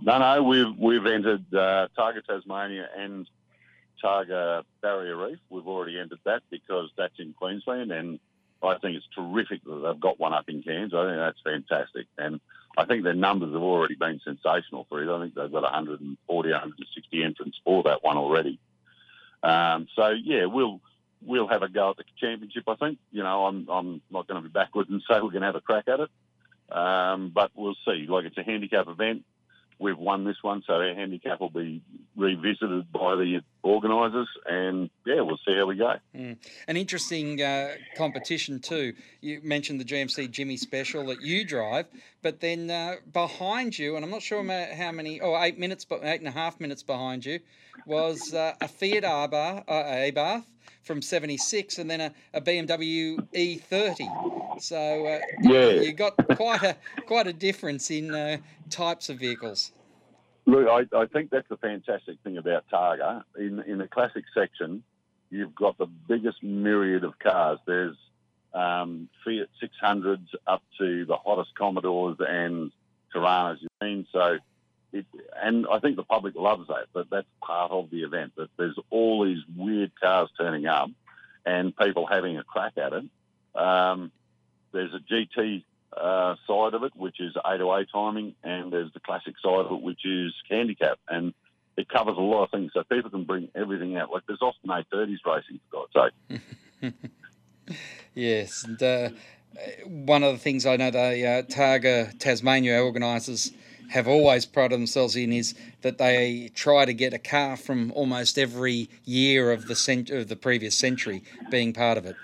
No, 0.02 0.19
no, 0.19 0.43
we've 0.43 0.76
we've 0.79 1.06
entered 1.06 1.44
uh, 1.55 1.88
Targa 1.97 2.25
Tasmania 2.25 2.88
and 2.97 3.29
Targa 4.02 4.62
Barrier 4.82 5.17
Reef. 5.17 5.38
We've 5.49 5.67
already 5.67 5.99
entered 5.99 6.20
that 6.25 6.43
because 6.50 6.91
that's 6.97 7.19
in 7.19 7.32
Queensland, 7.35 7.93
and 7.93 8.19
I 8.67 8.79
think 8.79 8.97
it's 8.97 9.07
terrific 9.15 9.65
that 9.65 9.75
they've 9.75 10.01
got 10.01 10.19
one 10.19 10.33
up 10.33 10.49
in 10.49 10.63
Cairns. 10.63 10.95
I 10.95 11.07
think 11.07 11.17
that's 11.17 11.41
fantastic. 11.43 12.07
And 12.19 12.41
I 12.77 12.85
think 12.85 13.05
their 13.05 13.15
numbers 13.15 13.53
have 13.53 13.63
already 13.63 13.95
been 13.95 14.21
sensational 14.25 14.87
for 14.89 15.03
it. 15.03 15.15
I 15.15 15.21
think 15.21 15.35
they've 15.35 15.51
got 15.53 15.63
140, 15.63 16.51
160 16.51 17.25
entrants 17.25 17.61
for 17.65 17.83
that 17.85 18.02
one 18.02 18.17
already. 18.17 18.59
Um, 19.43 19.88
so, 19.95 20.11
yeah, 20.11 20.47
we'll 20.47 20.81
we'll 21.23 21.49
have 21.49 21.62
a 21.62 21.69
go 21.69 21.90
at 21.90 21.97
the 21.97 22.05
championship, 22.21 22.64
I 22.69 22.75
think. 22.76 22.99
You 23.11 23.23
know, 23.23 23.47
I'm, 23.47 23.69
I'm 23.69 24.02
not 24.11 24.26
going 24.26 24.43
to 24.43 24.49
be 24.49 24.52
backwards 24.52 24.90
and 24.90 25.02
say 25.09 25.14
we're 25.14 25.31
going 25.31 25.40
to 25.40 25.47
have 25.47 25.57
a 25.57 25.61
crack 25.61 25.88
at 25.88 26.00
it. 26.00 26.11
Um, 26.76 27.31
but 27.35 27.52
we'll 27.55 27.76
see. 27.87 28.07
Like, 28.09 28.26
it's 28.26 28.38
a 28.38 28.43
handicap 28.43 28.88
event 28.88 29.25
we've 29.79 29.99
won 29.99 30.25
this 30.25 30.43
one, 30.43 30.62
so 30.67 30.75
our 30.75 30.95
handicap 30.95 31.40
will 31.40 31.50
be 31.50 31.83
revisited 32.16 32.90
by 32.92 33.14
the 33.14 33.40
organisers, 33.62 34.28
and 34.46 34.90
yeah, 35.04 35.20
we'll 35.20 35.38
see 35.46 35.54
how 35.54 35.66
we 35.66 35.76
go. 35.76 35.96
Mm. 36.14 36.37
An 36.68 36.76
interesting 36.76 37.42
uh, 37.42 37.75
competition 37.96 38.61
too. 38.61 38.94
You 39.20 39.40
mentioned 39.42 39.80
the 39.80 39.85
GMC 39.85 40.30
Jimmy 40.30 40.56
Special 40.56 41.06
that 41.06 41.20
you 41.20 41.44
drive, 41.44 41.87
but 42.23 42.40
then 42.40 42.70
uh, 42.70 42.96
behind 43.12 43.78
you, 43.78 43.96
and 43.96 44.04
I'm 44.04 44.11
not 44.11 44.23
sure 44.23 44.42
how 44.75 44.92
many, 44.92 45.20
oh, 45.20 45.40
eight 45.42 45.58
minutes, 45.58 45.85
but 45.85 46.00
eight 46.02 46.20
and 46.20 46.28
a 46.28 46.32
half 46.32 46.58
minutes 46.61 46.82
behind 46.82 47.25
you, 47.25 47.40
was 47.87 48.32
uh, 48.32 48.54
a 48.61 48.68
Fiat 48.68 49.04
Abarth, 49.04 49.64
uh, 49.68 49.73
Abarth 49.73 50.44
from 50.87 51.02
76 51.02 51.78
and 51.78 51.90
then 51.90 52.00
a, 52.00 52.12
a 52.32 52.40
BMW 52.40 53.18
E30. 53.35 54.62
So 54.62 55.06
uh, 55.06 55.18
yeah. 55.42 55.70
you 55.80 55.92
got 55.92 56.16
quite 56.37 56.62
a 56.62 56.76
quite 57.06 57.26
a 57.26 57.32
difference 57.32 57.90
in 57.90 58.14
uh, 58.14 58.38
types 58.70 59.08
of 59.08 59.18
vehicles. 59.18 59.73
Look, 60.47 60.69
I, 60.69 60.97
I, 60.97 61.07
think 61.07 61.31
that's 61.31 61.49
the 61.49 61.57
fantastic 61.57 62.19
thing 62.23 62.38
about 62.38 62.65
Targa. 62.73 63.25
In 63.37 63.61
in 63.67 63.79
the 63.79 63.88
classic 63.88 64.25
section, 64.33 64.85
you've 65.29 65.55
got 65.55 65.76
the 65.76 65.87
biggest 65.87 66.43
myriad 66.43 67.03
of 67.03 67.19
cars. 67.19 67.59
There's 67.67 67.97
um, 68.55 69.09
Fiat 69.25 69.49
600s 69.61 70.29
up 70.47 70.62
to 70.79 71.05
the 71.05 71.17
hottest 71.17 71.55
Commodores 71.57 72.19
and 72.21 72.71
Toranas 73.15 73.59
you've 73.61 73.71
seen. 73.83 74.07
So 74.12 74.38
it, 74.93 75.07
and 75.43 75.67
I 75.71 75.81
think 75.81 75.97
the 75.97 76.05
public 76.05 76.35
loves 76.37 76.69
that, 76.69 76.87
but 76.93 77.11
that's 77.11 77.26
part 77.43 77.73
of 77.73 77.91
the 77.91 78.03
event, 78.03 78.33
that 78.37 78.49
there's 78.57 78.79
all 78.91 79.25
these 79.25 79.43
weird 79.57 79.93
cars 80.00 80.31
turning 80.38 80.67
up 80.67 80.91
and 81.45 81.76
people 81.76 82.07
having 82.07 82.38
a 82.38 82.45
crack 82.45 82.75
at 82.79 82.93
it. 82.93 83.05
Um, 83.61 84.12
there's 84.73 84.95
a 84.95 85.00
GT 85.12 85.65
uh, 85.97 86.37
side 86.47 86.75
of 86.75 86.83
it, 86.83 86.93
which 86.97 87.21
is 87.21 87.35
A 87.45 87.59
to 87.59 87.71
A 87.73 87.85
timing, 87.87 88.35
and 88.43 88.73
there's 88.73 88.93
the 88.93 89.00
classic 89.00 89.35
side 89.43 89.66
of 89.66 89.73
it, 89.73 89.83
which 89.83 90.05
is 90.05 90.33
handicap. 90.50 90.99
And 91.09 91.35
it 91.76 91.88
covers 91.88 92.16
a 92.16 92.21
lot 92.21 92.45
of 92.45 92.50
things, 92.50 92.73
so 92.73 92.83
people 92.85 93.11
can 93.11 93.25
bring 93.25 93.49
everything 93.55 93.97
out. 93.97 94.11
Like 94.11 94.23
there's 94.26 94.43
often 94.43 94.71
A30s 94.71 95.19
racing, 95.26 95.61
for 95.71 95.87
God's 95.95 96.12
sake. 96.81 96.93
yes, 98.14 98.64
and 98.64 98.83
uh, 98.83 99.11
one 99.85 100.23
of 100.23 100.33
the 100.33 100.38
things 100.38 100.66
I 100.66 100.76
know 100.76 100.90
the 100.90 101.26
uh, 101.26 101.43
Targa 101.43 102.19
Tasmania 102.19 102.83
organisers 102.83 103.52
have 103.88 104.09
always 104.09 104.47
prided 104.47 104.78
themselves 104.78 105.14
in 105.14 105.33
is 105.33 105.55
that 105.83 105.99
they 105.99 106.50
try 106.55 106.85
to 106.85 106.93
get 106.93 107.14
a 107.14 107.19
car 107.19 107.57
from 107.57 107.93
almost 107.93 108.38
every 108.38 108.90
year 109.05 109.52
of 109.52 109.69
the 109.69 109.76
cent- 109.76 110.11
of 110.11 110.28
the 110.28 110.37
previous 110.37 110.76
century 110.76 111.23
being 111.50 111.73
part 111.73 111.97
of 111.97 112.05
it. 112.07 112.16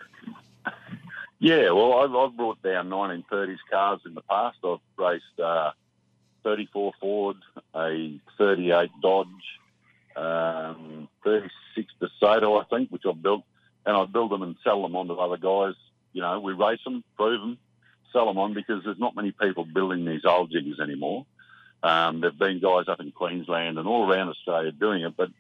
Yeah, 1.42 1.72
well, 1.72 1.94
I've, 1.94 2.14
I've 2.14 2.36
brought 2.36 2.62
down 2.62 2.88
1930s 2.88 3.56
cars 3.68 3.98
in 4.06 4.14
the 4.14 4.20
past. 4.20 4.58
I've 4.64 4.78
raced 4.96 5.40
uh, 5.42 5.72
34 6.44 6.92
Ford, 7.00 7.36
a 7.74 8.20
38 8.38 8.90
Dodge, 9.02 9.26
um, 10.14 11.08
36 11.24 11.92
DeSoto, 12.00 12.62
I 12.62 12.64
think, 12.66 12.90
which 12.90 13.02
I've 13.08 13.20
built, 13.20 13.42
and 13.84 13.96
I 13.96 14.04
build 14.04 14.30
them 14.30 14.44
and 14.44 14.54
sell 14.62 14.82
them 14.82 14.94
on 14.94 15.08
to 15.08 15.14
other 15.14 15.36
guys. 15.36 15.74
You 16.12 16.22
know, 16.22 16.38
we 16.38 16.52
race 16.52 16.78
them, 16.84 17.02
prove 17.16 17.40
them, 17.40 17.58
sell 18.12 18.26
them 18.26 18.38
on 18.38 18.54
because 18.54 18.84
there's 18.84 19.00
not 19.00 19.16
many 19.16 19.32
people 19.32 19.64
building 19.64 20.04
these 20.04 20.24
old 20.24 20.52
jiggers 20.52 20.78
anymore. 20.78 21.26
Um, 21.82 22.20
there've 22.20 22.38
been 22.38 22.60
guys 22.60 22.84
up 22.86 23.00
in 23.00 23.10
Queensland 23.10 23.78
and 23.78 23.88
all 23.88 24.08
around 24.08 24.28
Australia 24.28 24.70
doing 24.70 25.02
it, 25.02 25.16
but 25.16 25.30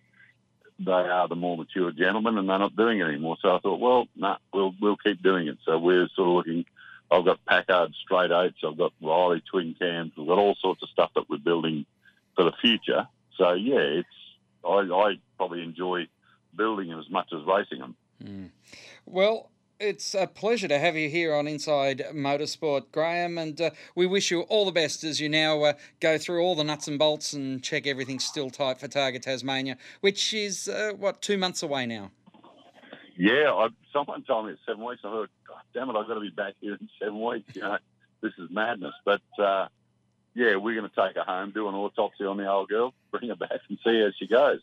they 0.78 0.92
are 0.92 1.28
the 1.28 1.36
more 1.36 1.56
mature 1.56 1.92
gentlemen 1.92 2.38
and 2.38 2.48
they're 2.48 2.58
not 2.58 2.76
doing 2.76 3.00
it 3.00 3.04
anymore. 3.04 3.36
So 3.40 3.54
I 3.54 3.58
thought, 3.60 3.80
well, 3.80 4.06
nah, 4.16 4.38
we'll 4.52 4.74
we'll 4.80 4.96
keep 4.96 5.22
doing 5.22 5.48
it. 5.48 5.58
So 5.64 5.78
we're 5.78 6.08
sort 6.14 6.28
of 6.28 6.34
looking. 6.34 6.64
I've 7.10 7.24
got 7.24 7.44
Packard 7.44 7.92
straight 8.02 8.30
eights. 8.30 8.58
I've 8.66 8.78
got 8.78 8.92
Riley 9.02 9.42
twin 9.50 9.74
cams. 9.78 10.12
We've 10.16 10.26
got 10.26 10.38
all 10.38 10.56
sorts 10.60 10.82
of 10.82 10.88
stuff 10.88 11.10
that 11.14 11.28
we're 11.28 11.38
building 11.38 11.84
for 12.34 12.44
the 12.44 12.52
future. 12.60 13.06
So 13.36 13.52
yeah, 13.52 14.00
it's 14.00 14.08
I, 14.64 14.78
I 14.78 15.18
probably 15.36 15.62
enjoy 15.62 16.08
building 16.56 16.88
them 16.88 17.00
as 17.00 17.10
much 17.10 17.32
as 17.32 17.40
racing 17.46 17.80
them. 17.80 17.96
Mm. 18.22 18.50
Well, 19.06 19.50
it's 19.82 20.14
a 20.14 20.28
pleasure 20.28 20.68
to 20.68 20.78
have 20.78 20.96
you 20.96 21.08
here 21.08 21.34
on 21.34 21.48
Inside 21.48 22.04
Motorsport, 22.14 22.92
Graham, 22.92 23.36
and 23.36 23.60
uh, 23.60 23.70
we 23.96 24.06
wish 24.06 24.30
you 24.30 24.42
all 24.42 24.64
the 24.64 24.72
best 24.72 25.02
as 25.02 25.20
you 25.20 25.28
now 25.28 25.60
uh, 25.62 25.72
go 25.98 26.18
through 26.18 26.40
all 26.40 26.54
the 26.54 26.62
nuts 26.62 26.86
and 26.86 26.98
bolts 26.98 27.32
and 27.32 27.62
check 27.62 27.86
everything's 27.86 28.24
still 28.24 28.48
tight 28.48 28.78
for 28.78 28.86
Targa 28.86 29.20
Tasmania, 29.20 29.76
which 30.00 30.32
is, 30.32 30.68
uh, 30.68 30.92
what, 30.96 31.20
two 31.20 31.36
months 31.36 31.64
away 31.64 31.86
now? 31.86 32.12
Yeah, 33.16 33.52
I, 33.52 33.68
someone 33.92 34.22
told 34.22 34.46
me 34.46 34.52
it's 34.52 34.62
seven 34.64 34.84
weeks. 34.84 35.00
I 35.04 35.10
thought, 35.10 35.30
God 35.46 35.62
damn 35.74 35.90
it, 35.90 35.96
I've 35.96 36.06
got 36.06 36.14
to 36.14 36.20
be 36.20 36.30
back 36.30 36.54
here 36.60 36.74
in 36.80 36.88
seven 37.00 37.20
weeks. 37.20 37.56
You 37.56 37.62
know, 37.62 37.78
this 38.20 38.32
is 38.38 38.48
madness. 38.50 38.94
But 39.04 39.22
uh, 39.36 39.66
yeah, 40.34 40.56
we're 40.56 40.76
going 40.76 40.88
to 40.88 40.96
take 40.96 41.16
her 41.16 41.24
home, 41.24 41.50
do 41.50 41.68
an 41.68 41.74
autopsy 41.74 42.24
on 42.24 42.36
the 42.36 42.48
old 42.48 42.68
girl, 42.68 42.94
bring 43.10 43.28
her 43.30 43.36
back 43.36 43.50
and 43.68 43.78
see 43.84 44.00
how 44.00 44.10
she 44.16 44.28
goes. 44.28 44.60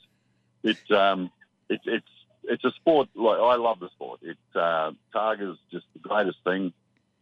It, 0.64 0.92
um, 0.92 1.30
it, 1.70 1.82
it's 1.86 2.08
it's 2.50 2.66
a 2.66 2.72
sport. 2.72 3.08
Like 3.16 3.40
I 3.40 3.56
love 3.56 3.80
the 3.80 3.90
sport. 3.90 4.20
It 4.24 4.38
uh, 4.56 4.92
Targa's 5.14 5.58
just 5.72 5.86
the 5.94 6.00
greatest 6.00 6.40
thing. 6.44 6.74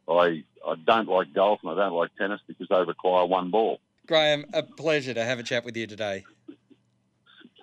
I 0.08 0.44
I 0.66 0.76
don't 0.86 1.08
like 1.08 1.34
golf 1.34 1.60
and 1.64 1.72
I 1.72 1.76
don't 1.76 1.94
like 1.94 2.16
tennis 2.18 2.42
because 2.48 2.68
they 2.70 2.84
require 2.84 3.26
one 3.26 3.52
ball. 3.52 3.80
Graham, 4.08 4.46
a 4.54 4.64
pleasure 4.64 5.14
to 5.14 5.24
have 5.24 5.38
a 5.38 5.44
chat 5.44 5.66
with 5.66 5.76
you 5.76 5.86
today. 5.86 6.24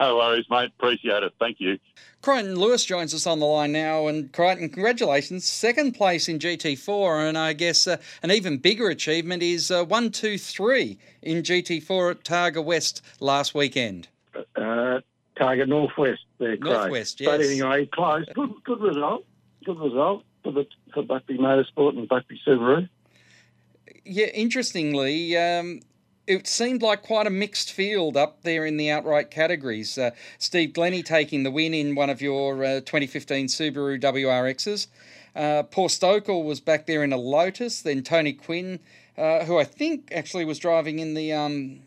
No 0.01 0.17
worries, 0.17 0.45
mate. 0.51 0.71
Appreciate 0.79 1.23
it. 1.23 1.33
Thank 1.39 1.61
you. 1.61 1.79
Crichton 2.21 2.57
Lewis 2.57 2.85
joins 2.85 3.15
us 3.15 3.27
on 3.27 3.39
the 3.39 3.47
line 3.47 3.73
now. 3.73 4.09
And 4.09 4.31
Crichton, 4.33 4.69
congratulations. 4.69 5.45
Second 5.45 5.93
place 5.93 6.29
in 6.29 6.41
GT4. 6.41 7.29
And 7.29 7.39
I 7.39 7.53
guess 7.53 7.87
uh, 7.87 7.99
an 8.23 8.33
even 8.33 8.59
bigger 8.59 8.89
achievement 8.89 9.43
is 9.43 9.71
uh, 9.71 9.85
1 9.85 10.11
2 10.11 10.37
3 10.37 10.99
in 11.23 11.43
GT4 11.43 12.11
at 12.11 12.25
Targa 12.25 12.63
West 12.63 13.03
last 13.21 13.55
weekend. 13.55 14.09
Uh, 14.57 15.01
Targa 15.37 15.67
Northwest 15.67 16.24
there, 16.39 16.57
Northwest, 16.57 17.21
yes. 17.21 17.31
But 17.31 17.41
anyway, 17.41 17.87
close. 17.87 18.27
Good, 18.35 18.51
good 18.65 18.81
result. 18.81 19.25
Good 19.65 19.79
result 19.79 20.25
for 20.43 20.53
the 20.53 20.67
for 20.93 21.03
Buckley 21.03 21.39
Motorsport 21.39 21.97
and 21.97 22.09
Buckley 22.09 22.41
Subaru. 22.47 22.89
Yeah, 24.05 24.27
interestingly, 24.27 25.37
um, 25.37 25.81
it 26.27 26.47
seemed 26.47 26.83
like 26.83 27.03
quite 27.03 27.27
a 27.27 27.31
mixed 27.31 27.73
field 27.73 28.17
up 28.17 28.43
there 28.43 28.65
in 28.65 28.77
the 28.77 28.91
outright 28.91 29.31
categories. 29.31 29.97
Uh, 29.99 30.11
Steve 30.39 30.71
Glenney 30.71 31.05
taking 31.05 31.43
the 31.43 31.51
win 31.51 31.75
in 31.75 31.95
one 31.95 32.11
of 32.11 32.23
your 32.23 32.65
uh, 32.65 32.81
2015 32.81 33.47
Subaru 33.47 34.01
WRXs. 34.01 34.87
Uh, 35.35 35.65
Paul 35.65 35.89
Stokell 35.89 36.45
was 36.45 36.61
back 36.61 36.87
there 36.87 37.03
in 37.03 37.13
a 37.13 37.17
Lotus. 37.17 37.83
Then 37.83 38.03
Tony 38.03 38.33
Quinn, 38.33 38.79
uh, 39.19 39.45
who 39.45 39.59
I 39.59 39.65
think 39.65 40.11
actually 40.13 40.45
was 40.45 40.59
driving 40.59 40.99
in 40.99 41.15
the 41.15 41.33
um, 41.33 41.81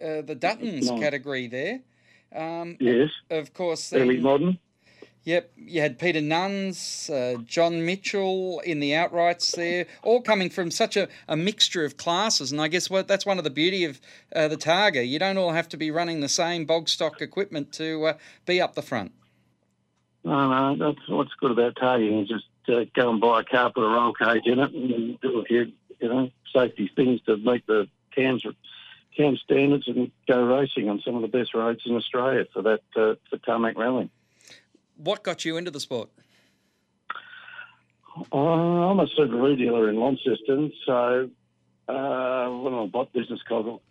uh, 0.00 0.22
the 0.22 0.36
Duttons 0.36 0.86
no. 0.86 0.98
category 0.98 1.46
there. 1.46 1.80
Um, 2.34 2.76
yes. 2.80 3.10
Of 3.30 3.54
course. 3.54 3.92
Early 3.92 4.18
modern. 4.18 4.58
Yep, 5.26 5.50
you 5.56 5.80
had 5.80 5.98
Peter 5.98 6.20
Nuns, 6.20 7.10
uh, 7.10 7.34
John 7.44 7.84
Mitchell 7.84 8.60
in 8.60 8.78
the 8.78 8.92
outrights 8.92 9.56
there, 9.56 9.86
all 10.04 10.22
coming 10.22 10.48
from 10.48 10.70
such 10.70 10.96
a, 10.96 11.08
a 11.26 11.36
mixture 11.36 11.84
of 11.84 11.96
classes. 11.96 12.52
And 12.52 12.60
I 12.60 12.68
guess 12.68 12.88
what 12.88 13.08
that's 13.08 13.26
one 13.26 13.36
of 13.36 13.42
the 13.42 13.50
beauty 13.50 13.84
of 13.84 14.00
uh, 14.36 14.46
the 14.46 14.56
Targa. 14.56 15.04
You 15.04 15.18
don't 15.18 15.36
all 15.36 15.50
have 15.50 15.68
to 15.70 15.76
be 15.76 15.90
running 15.90 16.20
the 16.20 16.28
same 16.28 16.64
bog 16.64 16.88
stock 16.88 17.20
equipment 17.20 17.72
to 17.72 18.04
uh, 18.04 18.12
be 18.46 18.60
up 18.60 18.76
the 18.76 18.82
front. 18.82 19.10
No, 20.22 20.48
no, 20.48 20.76
that's 20.76 21.08
what's 21.08 21.34
good 21.40 21.50
about 21.50 21.74
Targa. 21.74 22.04
You 22.04 22.24
just 22.24 22.44
uh, 22.68 22.84
go 22.94 23.10
and 23.10 23.20
buy 23.20 23.40
a 23.40 23.44
car, 23.44 23.72
put 23.72 23.82
a 23.82 23.88
roll 23.88 24.12
cage 24.12 24.46
in 24.46 24.60
it, 24.60 24.72
and 24.72 25.20
do 25.20 25.40
a 25.40 25.44
few, 25.44 25.72
you 25.98 26.08
know, 26.08 26.30
safety 26.54 26.88
things 26.94 27.20
to 27.22 27.36
meet 27.36 27.66
the 27.66 27.88
CAMS 28.14 28.44
cam 29.16 29.36
standards 29.36 29.88
and 29.88 30.10
go 30.28 30.44
racing 30.44 30.88
on 30.88 31.00
some 31.04 31.16
of 31.16 31.22
the 31.22 31.28
best 31.28 31.54
roads 31.54 31.82
in 31.86 31.96
Australia 31.96 32.44
for 32.52 32.62
that 32.62 32.80
uh, 32.96 33.14
for 33.30 33.38
tarmac 33.44 33.76
rallying. 33.78 34.10
What 34.96 35.22
got 35.22 35.44
you 35.44 35.56
into 35.56 35.70
the 35.70 35.80
sport? 35.80 36.08
Uh, 38.32 38.36
I'm 38.36 38.98
a 38.98 39.06
Subaru 39.06 39.58
dealer 39.58 39.90
in 39.90 39.96
Launceston, 39.96 40.72
so 40.86 41.28
uh, 41.88 42.48
one 42.48 42.74
of 42.74 42.92
my 42.92 43.04
business 43.12 43.40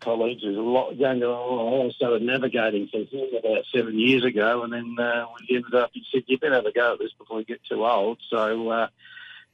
colleagues 0.00 0.42
is 0.42 0.56
a 0.56 0.60
lot 0.60 0.96
younger. 0.96 1.32
I 1.32 1.90
started 1.94 2.22
navigating 2.22 2.88
for 2.88 2.98
him 2.98 3.28
about 3.38 3.64
seven 3.74 3.98
years 3.98 4.24
ago, 4.24 4.64
and 4.64 4.72
then 4.72 4.96
uh, 4.98 5.26
we 5.48 5.56
ended 5.56 5.74
up. 5.74 5.90
He 5.94 6.04
said, 6.12 6.24
"You 6.26 6.38
better 6.38 6.56
have 6.56 6.66
a 6.66 6.72
go 6.72 6.94
at 6.94 6.98
this 6.98 7.12
before 7.16 7.38
you 7.38 7.46
get 7.46 7.64
too 7.64 7.86
old." 7.86 8.18
So 8.28 8.68
uh, 8.68 8.88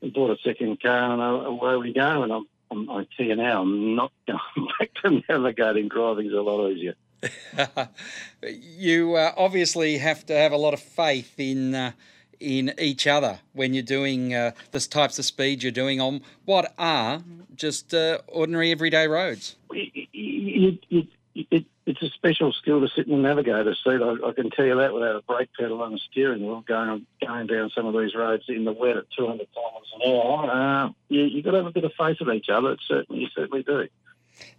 we 0.01 0.11
bought 0.11 0.37
a 0.37 0.43
second 0.43 0.83
car, 0.83 1.13
and 1.13 1.47
away 1.47 1.77
we 1.77 1.93
go. 1.93 2.23
And 2.23 2.33
I'm 2.33 2.47
I'm, 2.73 2.91
I 2.91 3.07
tell 3.17 3.27
you 3.27 3.37
now, 3.37 3.63
I'm 3.63 3.95
not 3.95 4.13
going 4.27 4.69
back 4.79 4.91
to 5.03 5.23
navigating. 5.29 5.89
Driving's 5.89 6.33
a 6.33 6.41
lot 6.41 6.71
easier. 6.71 6.95
you 8.43 9.15
uh, 9.15 9.33
obviously 9.37 9.99
have 9.99 10.27
to 10.27 10.35
have 10.35 10.51
a 10.51 10.57
lot 10.57 10.75
of 10.75 10.81
faith 10.81 11.39
in 11.39 11.75
uh, 11.75 11.93
in 12.41 12.75
each 12.79 13.07
other 13.07 13.39
when 13.53 13.73
you're 13.73 13.85
doing 13.85 14.35
uh, 14.35 14.51
the 14.73 14.81
types 14.81 15.17
of 15.21 15.25
speed 15.25 15.63
you're 15.63 15.71
doing 15.71 16.01
on 16.01 16.21
what 16.45 16.75
are 16.77 17.23
just 17.55 17.95
uh, 17.95 18.19
ordinary 18.27 18.73
everyday 18.73 19.07
roads. 19.07 19.55
It, 19.71 20.09
it, 20.13 21.07
it, 21.51 21.67
it's 21.87 22.03
a 22.03 22.09
special 22.09 22.53
skill 22.53 22.81
to 22.81 22.89
sit 22.89 23.07
in 23.07 23.13
the 23.13 23.29
navigator's 23.29 23.81
seat. 23.85 24.01
I, 24.01 24.29
I, 24.29 24.33
can 24.33 24.51
tell 24.51 24.65
you 24.65 24.77
that 24.77 24.95
without 24.95 25.17
a 25.17 25.23
brake 25.23 25.51
pedal 25.59 25.83
and 25.85 25.95
a 25.95 25.99
steering 25.99 26.47
wheel 26.47 26.63
going 26.67 27.07
going 27.25 27.47
down 27.47 27.71
some 27.75 27.87
of 27.87 27.95
these 28.01 28.15
roads 28.15 28.45
in 28.49 28.65
the 28.65 28.73
wet 28.73 28.97
at 28.97 29.05
200 29.17 29.49
kilometres 29.53 29.93
an 29.95 30.13
hour. 30.13 30.51
Uh, 30.51 30.91
you, 31.09 31.23
you've 31.23 31.45
got 31.45 31.53
to 31.53 31.57
have 31.59 31.67
a 31.67 31.73
bit 31.73 31.85
of 31.85 31.93
faith 31.99 32.19
in 32.21 32.31
each 32.33 32.49
other. 32.49 32.73
It 32.73 32.81
certainly, 32.87 33.23
you 33.23 33.29
certainly 33.35 33.63
do. 33.63 33.89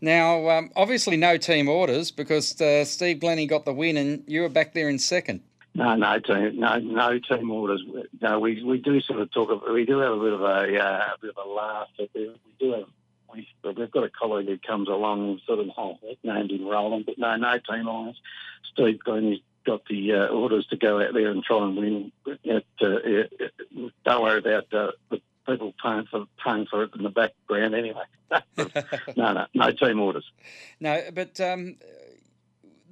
Now, 0.01 0.50
um, 0.50 0.72
obviously, 0.75 1.18
no 1.18 1.38
team 1.38 1.70
orders 1.70 2.12
because 2.12 2.60
uh, 2.62 2.86
Steve 2.86 3.18
Glenney 3.18 3.48
got 3.48 3.65
the 3.65 3.74
win 3.74 3.98
and 3.98 4.24
you 4.27 4.42
were 4.42 4.50
back 4.50 4.74
there 4.74 4.89
in 4.89 5.00
second. 5.00 5.42
No, 5.75 5.96
no 5.96 6.20
team, 6.20 6.60
no, 6.60 6.77
no 6.77 7.18
team 7.20 7.50
orders. 7.50 7.84
No, 8.22 8.39
we 8.39 8.63
we 8.63 8.77
do 8.77 9.01
sort 9.01 9.22
of 9.22 9.32
talk. 9.32 9.50
We 9.68 9.86
do 9.86 9.98
have 10.00 10.13
a 10.13 10.20
bit 10.20 10.34
of 10.34 10.42
a, 10.42 10.80
uh, 10.80 11.13
a 11.15 11.18
bit 11.20 11.34
of 11.36 11.48
a 11.48 11.50
laugh. 11.50 11.88
We, 11.98 12.10
we 12.13 12.36
do 12.60 12.74
have 12.74 12.84
we, 13.34 13.48
have 13.63 13.92
got 13.92 14.04
a 14.04 14.10
colleague 14.10 14.48
who 14.48 14.58
comes 14.58 14.88
along, 14.88 15.40
sort 15.46 15.60
of 15.60 15.70
oh, 15.78 15.98
named 16.24 16.52
him 16.52 16.66
Roland, 16.66 17.06
but 17.06 17.18
no, 17.18 17.36
no 17.36 17.58
team 17.60 17.88
orders. 17.88 18.20
Steve 18.72 19.00
Glenney's 19.06 19.42
got 19.66 19.86
the 19.90 20.13
uh, 20.13 20.28
orders 20.28 20.68
to 20.68 20.78
go 20.78 21.02
out 21.02 21.13
there 21.13 21.30
and 21.30 21.44
try 21.44 21.63
and 21.63 21.78
win. 21.78 22.12
At, 22.28 22.63
uh, 22.82 23.88
don't 24.06 24.24
worry 24.24 24.40
about 24.40 24.74
uh, 24.74 24.92
the 25.10 25.22
people 25.48 25.74
paying 25.82 26.06
for 26.10 26.25
paying 26.44 26.68
for 26.68 26.84
it 26.84 26.92
in 26.96 27.04
the 27.04 27.10
background 27.10 27.75
anyway. 27.75 28.04
no, 29.16 29.34
no, 29.34 29.46
no 29.54 29.72
team 29.72 30.00
orders. 30.00 30.30
No, 30.80 31.02
but 31.13 31.40
um, 31.40 31.78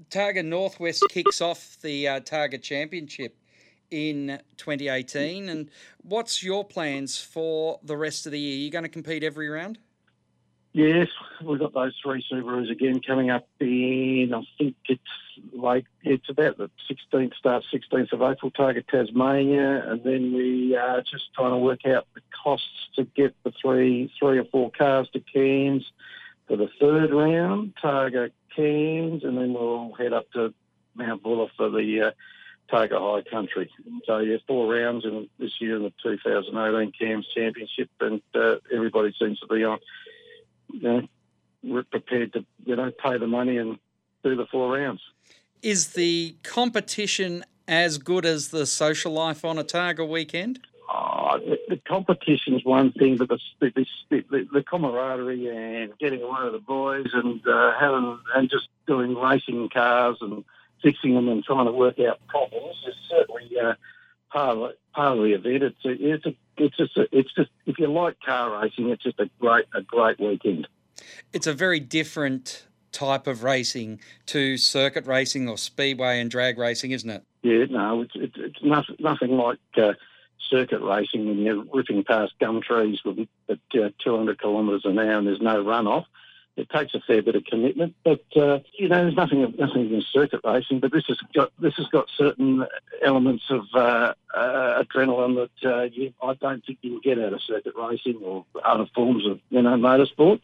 Targa 0.10 0.44
Northwest 0.44 1.06
kicks 1.10 1.42
off 1.42 1.78
the 1.82 2.08
uh, 2.08 2.20
Targa 2.20 2.62
Championship 2.62 3.38
in 3.90 4.40
2018. 4.58 5.50
And 5.50 5.70
what's 6.04 6.44
your 6.44 6.64
plans 6.64 7.20
for 7.20 7.80
the 7.84 7.98
rest 7.98 8.26
of 8.26 8.32
the 8.32 8.40
year? 8.40 8.56
Are 8.56 8.60
you 8.60 8.72
going 8.72 8.84
to 8.84 8.90
compete 8.90 9.24
every 9.24 9.50
round? 9.50 9.78
Yes, 10.74 11.10
we've 11.44 11.60
got 11.60 11.74
those 11.74 11.94
three 12.02 12.24
Subarus 12.32 12.72
again 12.72 13.02
coming 13.02 13.30
up 13.30 13.46
in, 13.60 14.32
I 14.34 14.42
think 14.58 14.76
it's 14.88 15.02
like, 15.52 15.86
it's 16.02 16.30
about 16.30 16.58
the 16.58 16.70
16th, 16.90 17.34
start 17.36 17.66
16th 17.74 18.14
of 18.14 18.22
April, 18.22 18.52
Targa 18.52 18.88
Tasmania, 18.88 19.92
and 19.92 20.02
then 20.02 20.34
we 20.34 20.78
are 20.78 21.02
just 21.02 21.34
trying 21.36 21.52
to 21.52 21.58
work 21.58 21.86
out 21.86 22.08
the 22.16 22.22
costs 22.42 22.88
to 22.96 23.04
get 23.04 23.36
the 23.44 23.52
three, 23.62 24.14
three 24.18 24.38
or 24.38 24.46
four 24.46 24.72
cars 24.72 25.10
to 25.12 25.20
Cairns 25.20 25.84
for 26.48 26.56
the 26.56 26.70
third 26.80 27.12
round, 27.12 27.74
Targa 27.84 28.32
Cairns, 28.56 29.26
and 29.26 29.38
then 29.38 29.54
we'll 29.54 29.92
head 29.98 30.14
up 30.14 30.32
to 30.32 30.54
Mount 30.96 31.22
Buller 31.22 31.48
for 31.58 31.70
the 31.70 32.02
uh, 32.02 32.12
High 32.70 33.24
Country. 33.30 33.70
So, 34.06 34.20
yeah, 34.20 34.38
four 34.48 34.74
rounds 34.74 35.04
in 35.04 35.28
this 35.38 35.52
year 35.60 35.76
in 35.76 35.84
the 35.84 35.94
2018 36.02 36.94
CAMS 36.98 37.28
Championship, 37.36 37.90
and 38.00 38.22
uh, 38.34 38.56
everybody 38.74 39.14
seems 39.20 39.38
to 39.42 39.48
be 39.48 39.66
on 39.66 39.80
you 40.74 40.82
know, 40.82 41.08
we're 41.64 41.84
prepared 41.84 42.34
to 42.34 42.46
you 42.66 42.76
know 42.76 42.92
pay 42.92 43.18
the 43.18 43.28
money 43.28 43.58
and 43.58 43.78
do 44.24 44.36
the 44.36 44.46
four 44.46 44.78
rounds. 44.78 45.02
Is 45.62 45.90
the 45.90 46.36
competition 46.44 47.44
as 47.68 47.98
good 47.98 48.26
as 48.26 48.50
the 48.50 48.66
social 48.66 49.12
life 49.14 49.46
on 49.46 49.58
a 49.58 49.64
Targa 49.64 50.08
weekend? 50.08 50.60
Oh, 50.94 51.40
the, 51.40 51.58
the 51.70 51.82
competition's 51.88 52.66
one 52.66 52.92
thing, 52.92 53.16
but 53.16 53.30
the, 53.30 53.40
the, 53.62 53.86
the, 54.10 54.48
the 54.52 54.64
camaraderie 54.64 55.48
and 55.48 55.98
getting 56.00 56.22
away 56.22 56.44
with 56.44 56.54
the 56.54 56.60
boys 56.60 57.08
and 57.14 57.40
uh, 57.48 57.72
having 57.80 58.20
and 58.36 58.50
just 58.50 58.68
doing 58.88 59.16
racing 59.16 59.70
cars 59.70 60.18
and 60.20 60.44
fixing 60.84 61.14
them 61.16 61.30
and 61.30 61.44
trying 61.44 61.66
to 61.66 61.72
work 61.72 62.00
out 62.00 62.20
problems 62.28 62.76
is 62.88 62.96
certainly 63.10 63.50
uh, 63.58 63.76
part 64.32 64.58
of 64.58 64.72
part 64.94 65.18
of 65.18 65.24
the 65.24 65.34
event. 65.34 65.64
It's 65.64 65.86
a, 65.86 65.90
it's 65.90 66.26
a, 66.26 66.36
it's 66.58 66.78
just 66.78 66.98
a, 66.98 67.08
it's 67.12 67.34
just 67.34 67.50
if 67.66 67.78
you 67.80 67.88
like 67.92 68.18
car 68.26 68.62
racing, 68.62 68.90
it's 68.90 69.04
just 69.04 69.20
a 69.20 69.30
great 69.40 69.66
a 69.74 69.82
great 69.82 70.20
weekend. 70.20 70.68
It's 71.34 71.48
a 71.48 71.54
very 71.54 71.80
different 71.80 72.66
type 72.92 73.26
of 73.28 73.44
racing 73.44 74.00
to 74.28 74.58
circuit 74.58 75.06
racing 75.06 75.48
or 75.48 75.58
speedway 75.58 76.20
and 76.20 76.30
drag 76.30 76.58
racing, 76.58 76.92
isn't 76.92 77.10
it? 77.10 77.24
Yeah, 77.42 77.66
no, 77.70 78.02
it's 78.02 78.14
it's, 78.16 78.36
it's 78.38 78.64
nothing, 78.64 78.96
nothing 79.00 79.38
like 79.38 79.60
uh, 79.78 79.94
circuit 80.50 80.82
racing 80.82 81.28
when 81.28 81.40
you're 81.40 81.64
ripping 81.74 82.04
past 82.04 82.34
gum 82.40 82.62
trees 82.62 83.00
with, 83.04 83.28
at 83.50 83.60
uh, 83.76 83.90
200 84.04 84.40
kilometres 84.40 84.84
an 84.86 85.00
hour 85.00 85.18
and 85.18 85.28
there's 85.28 85.42
no 85.42 85.64
runoff. 85.64 86.06
It 86.62 86.70
takes 86.70 86.94
a 86.94 87.00
fair 87.00 87.24
bit 87.24 87.36
of 87.36 87.44
commitment, 87.46 87.96
but 88.04 88.24
uh, 88.36 88.60
you 88.78 88.88
know 88.88 89.02
there's 89.02 89.16
nothing 89.16 89.42
nothing 89.58 89.92
in 89.92 90.04
circuit 90.14 90.42
racing. 90.44 90.80
But 90.80 90.92
this 90.92 91.06
has 91.08 91.18
got 91.34 91.52
this 91.60 91.74
has 91.78 91.88
got 91.88 92.08
certain 92.16 92.68
elements 93.02 93.46
of 93.50 93.66
uh, 93.74 94.14
uh 94.36 94.84
adrenaline 94.84 95.48
that 95.64 95.68
uh, 95.68 95.82
you, 95.86 96.14
I 96.22 96.36
don't 96.36 96.64
think 96.64 96.78
you 96.84 96.92
can 96.92 97.16
get 97.16 97.26
out 97.26 97.34
of 97.34 97.42
circuit 97.42 97.74
racing 97.76 98.18
or 98.24 98.46
other 98.64 98.86
forms 98.94 99.26
of 99.26 99.40
you 99.50 99.64
know 99.64 99.76
motorsport 99.76 100.40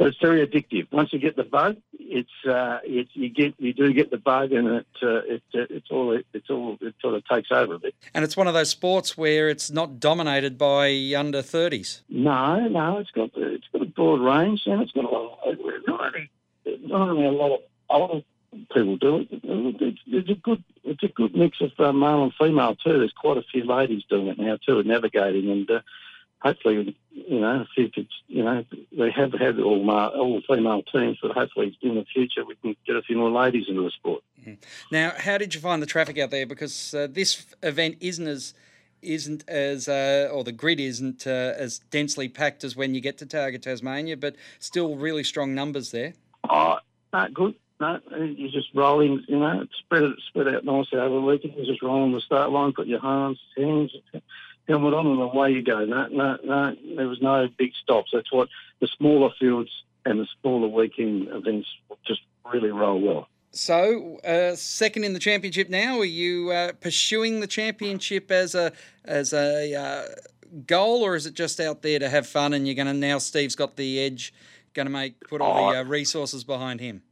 but 0.00 0.06
it's 0.06 0.18
very 0.18 0.46
addictive. 0.46 0.90
Once 0.90 1.12
you 1.12 1.18
get 1.18 1.36
the 1.36 1.44
bug, 1.44 1.76
it's 1.92 2.30
uh, 2.48 2.78
it's 2.84 3.10
you 3.12 3.28
get 3.28 3.54
you 3.58 3.74
do 3.74 3.92
get 3.92 4.10
the 4.10 4.16
bug, 4.16 4.50
and 4.50 4.66
it 4.66 4.86
uh, 5.02 5.20
it 5.26 5.42
uh, 5.54 5.66
it's 5.68 5.90
all 5.90 6.18
it's 6.32 6.48
all 6.48 6.78
it 6.80 6.94
sort 7.02 7.16
of 7.16 7.24
takes 7.26 7.52
over 7.52 7.74
a 7.74 7.78
bit. 7.78 7.94
And 8.14 8.24
it's 8.24 8.34
one 8.34 8.46
of 8.46 8.54
those 8.54 8.70
sports 8.70 9.18
where 9.18 9.50
it's 9.50 9.70
not 9.70 10.00
dominated 10.00 10.56
by 10.56 11.12
under 11.14 11.42
thirties. 11.42 12.00
No, 12.08 12.66
no, 12.66 12.96
it's 12.96 13.10
got 13.10 13.28
it's 13.36 13.66
got 13.74 13.82
a 13.82 13.84
broad 13.84 14.22
range, 14.22 14.62
and 14.64 14.80
it's 14.80 14.92
got 14.92 15.04
a 15.04 15.08
lot. 15.08 15.38
Of, 15.44 15.58
not 15.86 16.00
only 16.06 16.30
not 16.64 17.10
only 17.10 17.26
a 17.26 17.30
lot 17.30 17.56
of 17.56 17.60
older 17.90 18.24
people 18.72 18.96
do 18.96 19.18
it. 19.18 19.28
It's, 19.30 20.00
it's 20.06 20.30
a 20.30 20.34
good 20.34 20.64
it's 20.82 21.02
a 21.02 21.08
good 21.08 21.36
mix 21.36 21.60
of 21.60 21.72
uh, 21.78 21.92
male 21.92 22.22
and 22.22 22.32
female 22.40 22.74
too. 22.74 23.00
There's 23.00 23.12
quite 23.12 23.36
a 23.36 23.42
few 23.42 23.64
ladies 23.64 24.04
doing 24.08 24.28
it 24.28 24.38
now 24.38 24.56
too, 24.66 24.82
navigating 24.82 25.50
and. 25.50 25.70
Uh, 25.70 25.80
hopefully, 26.40 26.96
you 27.30 27.38
know, 27.38 27.60
if 27.60 27.68
you 27.76 27.88
could, 27.88 28.08
you 28.26 28.42
know, 28.42 28.64
they 28.90 29.12
have 29.12 29.32
had 29.32 29.60
all 29.60 29.84
male, 29.84 30.10
all 30.16 30.42
female 30.48 30.82
teams, 30.82 31.16
but 31.22 31.30
hopefully 31.30 31.78
in 31.80 31.94
the 31.94 32.04
future 32.12 32.44
we 32.44 32.56
can 32.56 32.74
get 32.84 32.96
a 32.96 33.02
few 33.02 33.16
more 33.16 33.30
ladies 33.30 33.66
into 33.68 33.82
the 33.82 33.90
sport. 33.90 34.24
Mm-hmm. 34.40 34.54
Now, 34.90 35.12
how 35.16 35.38
did 35.38 35.54
you 35.54 35.60
find 35.60 35.80
the 35.80 35.86
traffic 35.86 36.18
out 36.18 36.32
there? 36.32 36.44
Because 36.44 36.92
uh, 36.92 37.06
this 37.08 37.46
event 37.62 37.98
isn't 38.00 38.26
as 38.26 38.52
isn't 39.00 39.48
as 39.48 39.88
uh, 39.88 40.28
or 40.32 40.42
the 40.42 40.52
grid 40.52 40.80
isn't 40.80 41.24
uh, 41.24 41.54
as 41.56 41.78
densely 41.90 42.28
packed 42.28 42.64
as 42.64 42.74
when 42.74 42.96
you 42.96 43.00
get 43.00 43.16
to 43.18 43.26
Targa 43.26 43.62
Tasmania, 43.62 44.16
but 44.16 44.34
still 44.58 44.96
really 44.96 45.22
strong 45.22 45.54
numbers 45.54 45.92
there. 45.92 46.14
Oh, 46.50 46.78
no, 47.12 47.28
good. 47.32 47.54
No, 47.78 47.98
you're 48.10 48.50
just 48.50 48.74
rolling, 48.74 49.24
you 49.26 49.38
know, 49.38 49.66
spread 49.78 50.02
it 50.02 50.18
spread 50.26 50.48
out 50.48 50.64
nicely 50.64 50.98
over 50.98 51.14
the 51.14 51.20
weekend. 51.20 51.54
You 51.56 51.64
just 51.64 51.80
roll 51.80 52.02
on 52.02 52.12
the 52.12 52.20
start 52.20 52.50
line, 52.50 52.72
put 52.72 52.88
your 52.88 53.00
hands, 53.00 53.38
hands, 53.56 53.92
helmet 54.68 54.94
on, 54.94 55.06
and 55.06 55.20
away 55.20 55.52
you 55.52 55.62
go. 55.62 55.84
No, 55.84 56.06
no, 56.08 56.38
no, 56.44 56.76
there 56.96 57.08
was 57.08 57.20
no 57.20 57.48
big 57.58 57.72
stops. 57.82 58.10
That's 58.12 58.32
what 58.32 58.48
the 58.80 58.88
smaller 58.98 59.30
fields 59.38 59.70
and 60.04 60.20
the 60.20 60.26
smaller 60.40 60.68
weekend 60.68 61.28
events 61.28 61.68
just 62.06 62.20
really 62.50 62.70
roll 62.70 63.00
well. 63.00 63.28
So, 63.52 64.18
uh, 64.18 64.54
second 64.54 65.04
in 65.04 65.12
the 65.12 65.18
championship 65.18 65.68
now. 65.68 65.98
Are 65.98 66.04
you 66.04 66.50
uh, 66.50 66.72
pursuing 66.80 67.40
the 67.40 67.48
championship 67.48 68.30
as 68.30 68.54
a 68.54 68.72
as 69.04 69.32
a 69.32 69.74
uh, 69.74 70.04
goal, 70.66 71.04
or 71.04 71.16
is 71.16 71.26
it 71.26 71.34
just 71.34 71.58
out 71.58 71.82
there 71.82 71.98
to 71.98 72.08
have 72.08 72.26
fun? 72.26 72.52
And 72.52 72.66
you're 72.66 72.76
going 72.76 72.86
to 72.86 72.94
now. 72.94 73.18
Steve's 73.18 73.56
got 73.56 73.76
the 73.76 73.98
edge. 73.98 74.32
Going 74.72 74.86
to 74.86 74.92
make 74.92 75.20
put 75.28 75.40
all 75.40 75.68
oh, 75.68 75.72
the 75.72 75.80
uh, 75.80 75.82
resources 75.82 76.44
behind 76.44 76.80
him. 76.80 77.02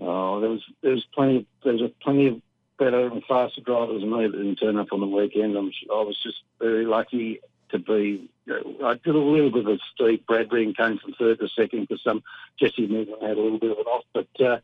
Oh, 0.00 0.40
there 0.40 0.50
was 0.50 0.62
there 0.82 0.90
was 0.90 1.04
plenty. 1.14 1.46
There 1.62 1.74
was 1.74 1.90
plenty 2.02 2.26
of 2.26 2.42
better 2.78 3.06
and 3.06 3.24
faster 3.24 3.60
drivers 3.60 4.00
than 4.00 4.10
me 4.10 4.26
that 4.26 4.32
didn't 4.36 4.56
turn 4.56 4.76
up 4.76 4.92
on 4.92 5.00
the 5.00 5.06
weekend. 5.06 5.56
I'm, 5.56 5.72
I 5.90 6.02
was 6.02 6.20
just 6.22 6.42
very 6.60 6.84
lucky 6.84 7.40
to 7.70 7.78
be. 7.78 8.28
I 8.48 8.94
did 8.94 9.14
a 9.14 9.18
little 9.18 9.50
bit 9.50 9.66
of 9.66 9.80
Steve 9.94 10.26
Bradbury 10.26 10.64
and 10.64 10.76
came 10.76 10.98
from 10.98 11.14
third 11.14 11.40
to 11.40 11.48
second 11.48 11.88
because 11.88 12.02
some 12.02 12.22
Jesse 12.58 12.86
Midland 12.86 13.22
had 13.22 13.36
a 13.36 13.40
little 13.40 13.58
bit 13.58 13.72
of 13.72 13.78
an 13.78 13.84
off. 13.84 14.04
But 14.12 14.40
uh, 14.40 14.58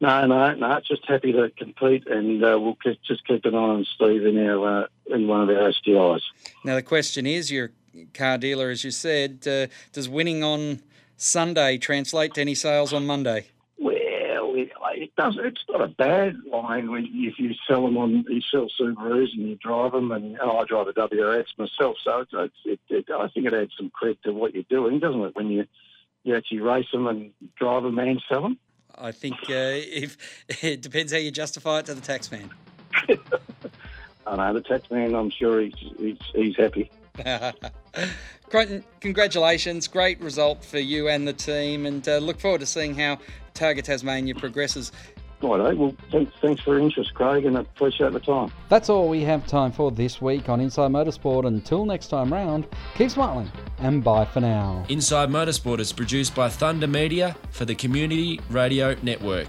no, 0.00 0.26
no, 0.26 0.54
no, 0.54 0.80
just 0.80 1.06
happy 1.06 1.32
to 1.32 1.50
compete 1.56 2.06
and 2.06 2.42
uh, 2.44 2.58
we'll 2.60 2.76
keep, 2.76 3.02
just 3.02 3.26
keep 3.26 3.44
an 3.44 3.54
eye 3.54 3.58
on 3.58 3.84
Steve 3.84 4.24
in 4.24 4.38
our 4.48 4.84
uh, 4.84 4.86
in 5.06 5.26
one 5.26 5.42
of 5.42 5.48
our 5.48 5.72
STIs. 5.72 6.22
Now 6.64 6.74
the 6.74 6.82
question 6.82 7.26
is, 7.26 7.50
you're 7.50 7.70
a 7.94 8.04
car 8.14 8.38
dealer, 8.38 8.70
as 8.70 8.84
you 8.84 8.90
said. 8.90 9.46
Uh, 9.46 9.66
does 9.92 10.08
winning 10.08 10.42
on 10.42 10.82
Sunday 11.16 11.78
translate 11.78 12.34
to 12.34 12.40
any 12.40 12.54
sales 12.54 12.92
on 12.92 13.06
Monday? 13.06 13.48
It 15.02 15.16
does. 15.16 15.38
It's 15.40 15.64
not 15.68 15.80
a 15.80 15.88
bad 15.88 16.36
line 16.50 16.90
when 16.90 17.04
if 17.12 17.38
you 17.38 17.54
sell 17.66 17.84
them 17.84 17.96
on 17.96 18.24
you 18.28 18.40
sell 18.40 18.68
Subarus 18.78 19.32
and 19.32 19.48
you 19.48 19.56
drive 19.56 19.92
them, 19.92 20.10
and 20.12 20.38
oh, 20.40 20.58
I 20.58 20.64
drive 20.64 20.88
a 20.88 20.92
WRX 20.92 21.46
myself, 21.56 21.96
so 22.02 22.26
it's, 22.34 22.54
it, 22.64 22.80
it, 22.88 23.10
I 23.10 23.28
think 23.28 23.46
it 23.46 23.54
adds 23.54 23.72
some 23.76 23.90
credit 23.90 24.22
to 24.24 24.32
what 24.32 24.54
you're 24.54 24.64
doing, 24.64 24.98
doesn't 24.98 25.22
it? 25.22 25.36
When 25.36 25.48
you 25.48 25.66
you 26.24 26.36
actually 26.36 26.60
race 26.60 26.90
them 26.92 27.06
and 27.06 27.32
drive 27.56 27.84
them 27.84 27.98
and 27.98 28.22
sell 28.28 28.42
them. 28.42 28.58
I 28.96 29.12
think 29.12 29.36
uh, 29.42 29.46
if 29.48 30.16
it 30.62 30.82
depends 30.82 31.12
how 31.12 31.18
you 31.18 31.30
justify 31.30 31.78
it 31.78 31.86
to 31.86 31.94
the 31.94 32.00
tax 32.00 32.30
man. 32.30 32.50
I 34.26 34.36
know 34.36 34.52
the 34.52 34.60
tax 34.60 34.90
man. 34.90 35.14
I'm 35.14 35.30
sure 35.30 35.60
he's 35.60 35.74
he's, 35.98 36.18
he's 36.34 36.56
happy. 36.56 36.90
Great, 38.50 38.82
congratulations. 39.00 39.88
Great 39.88 40.20
result 40.20 40.64
for 40.64 40.78
you 40.78 41.08
and 41.08 41.26
the 41.26 41.32
team, 41.32 41.86
and 41.86 42.06
uh, 42.08 42.18
look 42.18 42.40
forward 42.40 42.60
to 42.60 42.66
seeing 42.66 42.94
how 42.94 43.18
Targa 43.54 43.82
Tasmania 43.82 44.34
progresses. 44.34 44.92
Right, 45.40 45.76
well, 45.76 45.94
thanks, 46.10 46.32
thanks 46.40 46.62
for 46.62 46.74
your 46.74 46.80
interest, 46.80 47.14
Craig, 47.14 47.44
and 47.44 47.56
I 47.56 47.60
appreciate 47.60 48.12
the 48.12 48.18
time. 48.18 48.50
That's 48.68 48.88
all 48.88 49.08
we 49.08 49.20
have 49.22 49.46
time 49.46 49.70
for 49.70 49.92
this 49.92 50.20
week 50.20 50.48
on 50.48 50.60
Inside 50.60 50.90
Motorsport. 50.90 51.46
Until 51.46 51.84
next 51.84 52.08
time 52.08 52.32
round, 52.32 52.66
keep 52.96 53.10
smiling 53.10 53.50
and 53.78 54.02
bye 54.02 54.24
for 54.24 54.40
now. 54.40 54.84
Inside 54.88 55.28
Motorsport 55.28 55.78
is 55.78 55.92
produced 55.92 56.34
by 56.34 56.48
Thunder 56.48 56.88
Media 56.88 57.36
for 57.50 57.64
the 57.64 57.76
Community 57.76 58.40
Radio 58.50 58.96
Network. 59.02 59.46